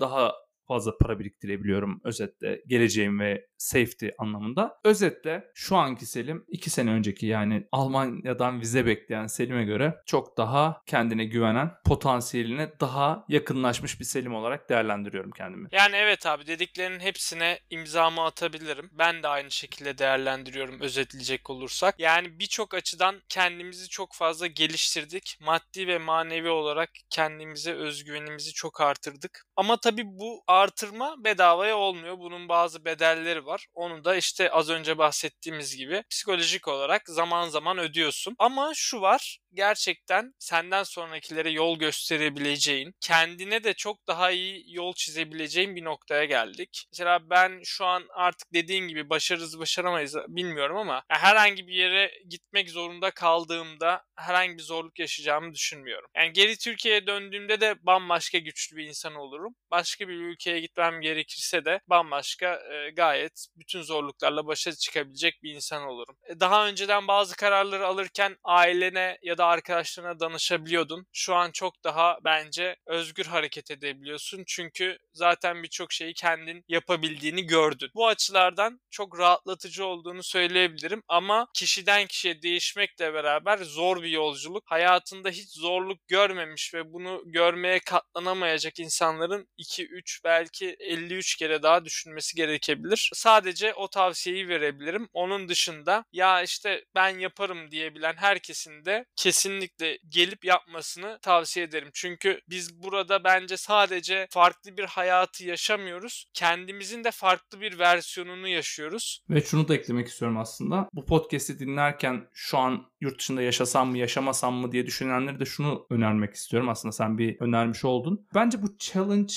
Daha 0.00 0.32
fazla 0.68 0.98
para 0.98 1.18
biriktirebiliyorum 1.18 2.00
özetle 2.04 2.62
geleceğim 2.66 3.20
ve 3.20 3.46
safety 3.62 4.08
anlamında. 4.18 4.80
Özetle 4.84 5.50
şu 5.54 5.76
anki 5.76 6.06
Selim 6.06 6.44
2 6.48 6.70
sene 6.70 6.90
önceki 6.90 7.26
yani 7.26 7.66
Almanya'dan 7.72 8.60
vize 8.60 8.86
bekleyen 8.86 9.26
Selim'e 9.26 9.64
göre 9.64 9.94
çok 10.06 10.36
daha 10.36 10.82
kendine 10.86 11.24
güvenen, 11.24 11.70
potansiyeline 11.84 12.72
daha 12.80 13.24
yakınlaşmış 13.28 14.00
bir 14.00 14.04
Selim 14.04 14.34
olarak 14.34 14.70
değerlendiriyorum 14.70 15.30
kendimi. 15.30 15.68
Yani 15.72 15.96
evet 15.96 16.26
abi 16.26 16.46
dediklerinin 16.46 17.00
hepsine 17.00 17.58
imzamı 17.70 18.24
atabilirim. 18.24 18.90
Ben 18.92 19.22
de 19.22 19.28
aynı 19.28 19.50
şekilde 19.50 19.98
değerlendiriyorum 19.98 20.80
özetleyecek 20.80 21.50
olursak. 21.50 21.94
Yani 21.98 22.38
birçok 22.38 22.74
açıdan 22.74 23.22
kendimizi 23.28 23.88
çok 23.88 24.14
fazla 24.14 24.46
geliştirdik. 24.46 25.38
Maddi 25.40 25.86
ve 25.86 25.98
manevi 25.98 26.48
olarak 26.48 26.90
kendimize 27.10 27.72
özgüvenimizi 27.72 28.52
çok 28.52 28.80
artırdık. 28.80 29.46
Ama 29.56 29.76
tabii 29.76 30.04
bu 30.06 30.42
artırma 30.46 31.24
bedavaya 31.24 31.76
olmuyor. 31.76 32.18
Bunun 32.18 32.48
bazı 32.48 32.84
bedelleri 32.84 33.46
var. 33.46 33.51
Onu 33.74 34.04
da 34.04 34.16
işte 34.16 34.50
az 34.50 34.70
önce 34.70 34.98
bahsettiğimiz 34.98 35.76
gibi 35.76 36.04
psikolojik 36.10 36.68
olarak 36.68 37.02
zaman 37.08 37.48
zaman 37.48 37.78
ödüyorsun. 37.78 38.34
Ama 38.38 38.72
şu 38.74 39.00
var 39.00 39.38
gerçekten 39.54 40.34
senden 40.38 40.82
sonrakilere 40.82 41.50
yol 41.50 41.78
gösterebileceğin, 41.78 42.94
kendine 43.00 43.64
de 43.64 43.74
çok 43.74 44.06
daha 44.06 44.30
iyi 44.30 44.64
yol 44.74 44.92
çizebileceğin 44.94 45.76
bir 45.76 45.84
noktaya 45.84 46.24
geldik. 46.24 46.86
Mesela 46.92 47.30
ben 47.30 47.60
şu 47.64 47.84
an 47.84 48.04
artık 48.14 48.52
dediğin 48.52 48.88
gibi 48.88 49.10
başarırız 49.10 49.58
başaramayız 49.58 50.16
bilmiyorum 50.28 50.76
ama 50.76 51.02
herhangi 51.08 51.66
bir 51.66 51.74
yere 51.74 52.10
gitmek 52.28 52.70
zorunda 52.70 53.10
kaldığımda 53.10 54.04
herhangi 54.16 54.58
bir 54.58 54.62
zorluk 54.62 54.98
yaşayacağımı 54.98 55.54
düşünmüyorum. 55.54 56.10
Yani 56.16 56.32
geri 56.32 56.58
Türkiye'ye 56.58 57.06
döndüğümde 57.06 57.60
de 57.60 57.74
bambaşka 57.82 58.38
güçlü 58.38 58.76
bir 58.76 58.86
insan 58.86 59.14
olurum. 59.14 59.54
Başka 59.70 60.08
bir 60.08 60.14
ülkeye 60.14 60.60
gitmem 60.60 61.00
gerekirse 61.00 61.64
de 61.64 61.80
bambaşka 61.86 62.54
e, 62.54 62.90
gayet 62.90 63.46
bütün 63.56 63.82
zorluklarla 63.82 64.46
başa 64.46 64.72
çıkabilecek 64.72 65.42
bir 65.42 65.54
insan 65.54 65.82
olurum. 65.82 66.16
E, 66.28 66.40
daha 66.40 66.66
önceden 66.66 67.08
bazı 67.08 67.36
kararları 67.36 67.86
alırken 67.86 68.36
ailene 68.44 69.18
ya 69.22 69.38
da 69.38 69.41
arkadaşlarına 69.44 70.20
danışabiliyordun. 70.20 71.06
Şu 71.12 71.34
an 71.34 71.50
çok 71.50 71.84
daha 71.84 72.18
bence 72.24 72.76
özgür 72.86 73.26
hareket 73.26 73.70
edebiliyorsun. 73.70 74.44
Çünkü 74.46 74.98
zaten 75.12 75.62
birçok 75.62 75.92
şeyi 75.92 76.14
kendin 76.14 76.64
yapabildiğini 76.68 77.46
gördün. 77.46 77.90
Bu 77.94 78.06
açılardan 78.08 78.80
çok 78.90 79.18
rahatlatıcı 79.18 79.86
olduğunu 79.86 80.22
söyleyebilirim 80.22 81.02
ama 81.08 81.46
kişiden 81.54 82.06
kişiye 82.06 82.42
değişmekle 82.42 83.14
beraber 83.14 83.58
zor 83.58 84.02
bir 84.02 84.08
yolculuk. 84.08 84.62
Hayatında 84.66 85.30
hiç 85.30 85.50
zorluk 85.50 86.08
görmemiş 86.08 86.74
ve 86.74 86.92
bunu 86.92 87.22
görmeye 87.26 87.78
katlanamayacak 87.78 88.78
insanların 88.78 89.48
2 89.56 89.86
3 89.86 90.20
belki 90.24 90.76
53 90.78 91.36
kere 91.36 91.62
daha 91.62 91.84
düşünmesi 91.84 92.36
gerekebilir. 92.36 93.10
Sadece 93.14 93.74
o 93.74 93.88
tavsiyeyi 93.88 94.48
verebilirim. 94.48 95.08
Onun 95.12 95.48
dışında 95.48 96.04
ya 96.12 96.42
işte 96.42 96.84
ben 96.94 97.18
yaparım 97.18 97.70
diyebilen 97.70 98.14
herkesin 98.16 98.84
de 98.84 99.04
kesinlikle 99.32 99.98
gelip 100.08 100.44
yapmasını 100.44 101.18
tavsiye 101.22 101.66
ederim. 101.66 101.88
Çünkü 101.92 102.40
biz 102.50 102.82
burada 102.82 103.24
bence 103.24 103.56
sadece 103.56 104.26
farklı 104.30 104.76
bir 104.76 104.84
hayatı 104.84 105.44
yaşamıyoruz. 105.44 106.26
Kendimizin 106.34 107.04
de 107.04 107.10
farklı 107.10 107.60
bir 107.60 107.78
versiyonunu 107.78 108.48
yaşıyoruz. 108.48 109.20
Ve 109.30 109.40
şunu 109.40 109.68
da 109.68 109.74
eklemek 109.74 110.08
istiyorum 110.08 110.38
aslında. 110.38 110.88
Bu 110.92 111.06
podcast'i 111.06 111.58
dinlerken 111.58 112.28
şu 112.32 112.58
an 112.58 112.86
yurt 113.00 113.18
dışında 113.18 113.42
yaşasam 113.42 113.90
mı 113.90 113.98
yaşamasam 113.98 114.54
mı 114.54 114.72
diye 114.72 114.86
düşünenlere 114.86 115.40
de 115.40 115.44
şunu 115.44 115.86
önermek 115.90 116.34
istiyorum. 116.34 116.68
Aslında 116.68 116.92
sen 116.92 117.18
bir 117.18 117.40
önermiş 117.40 117.84
oldun. 117.84 118.26
Bence 118.34 118.62
bu 118.62 118.78
challenge 118.78 119.34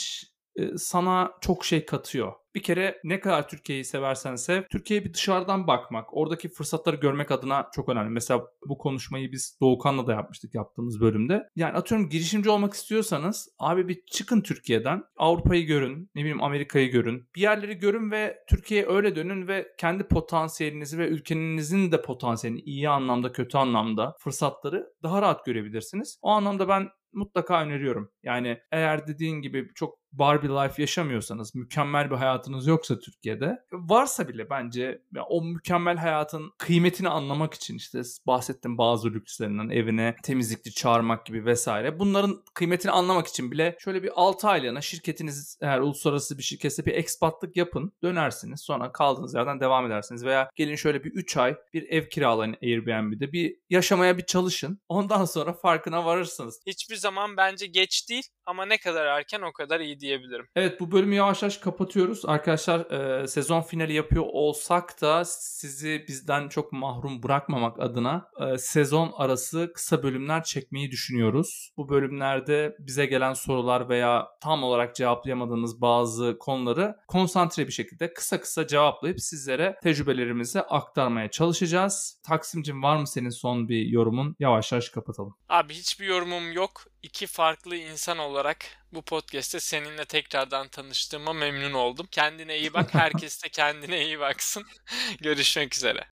sana 0.78 1.32
çok 1.42 1.66
şey 1.66 1.86
katıyor. 1.86 2.34
Bir 2.56 2.64
kere 2.64 3.00
ne 3.04 3.20
kadar 3.20 3.48
Türkiye'yi 3.48 3.86
seversen 3.86 4.36
sev, 4.36 4.64
Türkiye'ye 4.72 5.06
bir 5.06 5.14
dışarıdan 5.14 5.68
bakmak, 5.68 6.18
oradaki 6.18 6.50
fırsatları 6.50 6.96
görmek 6.96 7.32
adına 7.32 7.70
çok 7.74 7.90
önemli. 7.90 8.10
Mesela 8.10 8.44
bu 8.68 8.78
konuşmayı 8.78 9.32
biz 9.32 9.58
Doğukan'la 9.62 10.08
da 10.08 10.14
yapmıştık 10.14 10.56
yaptığımız 10.56 11.02
bölümde. 11.02 11.50
Yani 11.56 11.74
atıyorum 11.74 12.10
girişimci 12.10 12.50
olmak 12.50 12.74
istiyorsanız 12.74 13.50
abi 13.60 13.88
bir 13.88 14.02
çıkın 14.12 14.42
Türkiye'den, 14.42 15.04
Avrupa'yı 15.18 15.66
görün, 15.66 16.10
ne 16.16 16.22
bileyim 16.22 16.44
Amerika'yı 16.44 16.92
görün. 16.92 17.30
Bir 17.36 17.42
yerleri 17.42 17.76
görün 17.76 18.12
ve 18.12 18.38
Türkiye'ye 18.50 18.88
öyle 18.88 19.16
dönün 19.16 19.48
ve 19.48 19.68
kendi 19.78 20.04
potansiyelinizi 20.04 20.98
ve 20.98 21.08
ülkenizin 21.08 21.92
de 21.92 22.02
potansiyelini 22.02 22.62
iyi 22.62 22.90
anlamda 22.90 23.32
kötü 23.32 23.58
anlamda 23.58 24.16
fırsatları 24.20 24.88
daha 25.04 25.22
rahat 25.22 25.46
görebilirsiniz. 25.46 26.20
O 26.22 26.30
anlamda 26.30 26.68
ben 26.68 26.90
mutlaka 27.16 27.62
öneriyorum. 27.62 28.12
Yani 28.24 28.60
eğer 28.72 29.08
dediğin 29.08 29.42
gibi 29.42 29.70
çok 29.76 30.06
Barbie 30.12 30.50
life 30.50 30.82
yaşamıyorsanız, 30.82 31.56
mükemmel 31.56 32.12
bir 32.12 32.16
hayatınız 32.16 32.68
yoksa 32.68 33.00
Türkiye'de, 33.00 33.66
varsa 33.72 34.28
bile 34.28 34.50
bence 34.50 35.02
o 35.30 35.44
mükemmel 35.44 35.98
hayatın 35.98 36.52
kıymetini 36.58 37.10
anlamak 37.10 37.54
için 37.54 37.76
işte 37.76 38.02
bahsettim 38.28 38.78
bazı 38.78 39.14
lükslerinden 39.14 39.70
evine 39.70 40.16
temizlikçi 40.24 40.74
çağırmak 40.74 41.26
gibi 41.26 41.46
vesaire. 41.46 42.00
Bunların 42.00 42.44
kıymetini 42.54 42.92
anlamak 42.92 43.28
için 43.28 43.52
bile 43.52 43.76
şöyle 43.80 44.04
bir 44.04 44.12
6 44.16 44.48
aylığına 44.48 44.82
şirketiniz 44.82 45.58
eğer 45.62 45.80
uluslararası 45.80 46.38
bir 46.38 46.44
şirketse 46.44 46.86
bir 46.86 46.94
ekspatlık 46.94 47.58
yapın, 47.58 47.94
dönersiniz. 48.04 48.62
Sonra 48.62 48.92
kaldığınız 48.92 49.34
yerden 49.34 49.60
devam 49.60 49.86
edersiniz 49.86 50.26
veya 50.26 50.50
gelin 50.56 50.76
şöyle 50.76 51.04
bir 51.04 51.12
3 51.12 51.38
ay 51.38 51.56
bir 51.74 51.90
ev 51.90 52.10
kiralayın 52.10 52.56
Airbnb'de. 52.64 53.32
Bir 53.32 53.56
yaşamaya 53.70 54.18
bir 54.18 54.26
çalışın. 54.26 54.82
Ondan 54.90 55.26
sonra 55.26 55.54
farkına 55.54 56.06
varırsınız. 56.06 56.60
Hiçbir 56.68 56.96
zaman 57.06 57.38
bence 57.38 57.68
geç 57.68 58.10
değil 58.10 58.24
ama 58.46 58.66
ne 58.66 58.78
kadar 58.78 59.06
erken 59.06 59.42
o 59.42 59.54
kadar 59.54 59.80
iyi 59.80 60.00
diyebilirim. 60.00 60.48
Evet 60.56 60.80
bu 60.80 60.92
bölümü 60.92 61.16
yavaş 61.16 61.42
yavaş 61.42 61.58
kapatıyoruz. 61.58 62.26
Arkadaşlar 62.26 62.92
e, 62.92 63.28
sezon 63.28 63.62
finali 63.62 63.94
yapıyor 63.94 64.26
olsak 64.28 65.02
da 65.02 65.26
sizi 65.26 66.06
bizden 66.08 66.50
çok 66.50 66.72
mahrum 66.72 67.24
bırakmamak 67.24 67.80
adına 67.80 68.30
e, 68.40 68.58
sezon 68.58 69.14
arası 69.18 69.72
kısa 69.74 70.04
bölümler 70.04 70.44
çekmeyi 70.44 70.92
düşünüyoruz. 70.92 71.72
Bu 71.78 71.90
bölümlerde 71.90 72.76
bize 72.80 73.06
gelen 73.06 73.34
sorular 73.34 73.90
veya 73.90 74.28
tam 74.42 74.64
olarak 74.64 74.96
cevaplayamadığımız 74.96 75.82
bazı 75.82 76.38
konuları 76.38 76.96
konsantre 77.08 77.68
bir 77.68 77.72
şekilde 77.72 78.14
kısa 78.14 78.42
kısa 78.42 78.68
cevaplayıp 78.68 79.22
sizlere 79.22 79.76
tecrübelerimizi 79.84 80.62
aktarmaya 80.62 81.32
çalışacağız. 81.32 82.22
Taksimcim 82.24 82.84
var 82.84 82.98
mı 82.98 83.08
senin 83.08 83.30
son 83.30 83.70
bir 83.70 83.86
yorumun? 83.86 84.36
Yavaş 84.40 84.72
yavaş 84.72 84.90
kapatalım. 84.90 85.36
Abi 85.50 85.74
hiçbir 85.74 86.06
yorumum 86.06 86.52
yok. 86.52 86.72
İki 87.04 87.28
farklı 87.28 87.76
insan 87.76 88.18
olarak 88.36 88.66
bu 88.94 89.02
podcast'te 89.02 89.60
seninle 89.60 90.06
tekrardan 90.06 90.68
tanıştığıma 90.68 91.34
memnun 91.34 91.74
oldum. 91.74 92.08
Kendine 92.12 92.58
iyi 92.58 92.74
bak. 92.74 92.94
Herkes 92.94 93.44
de 93.44 93.50
kendine 93.50 94.06
iyi 94.06 94.20
baksın. 94.20 94.64
Görüşmek 95.22 95.76
üzere. 95.76 96.04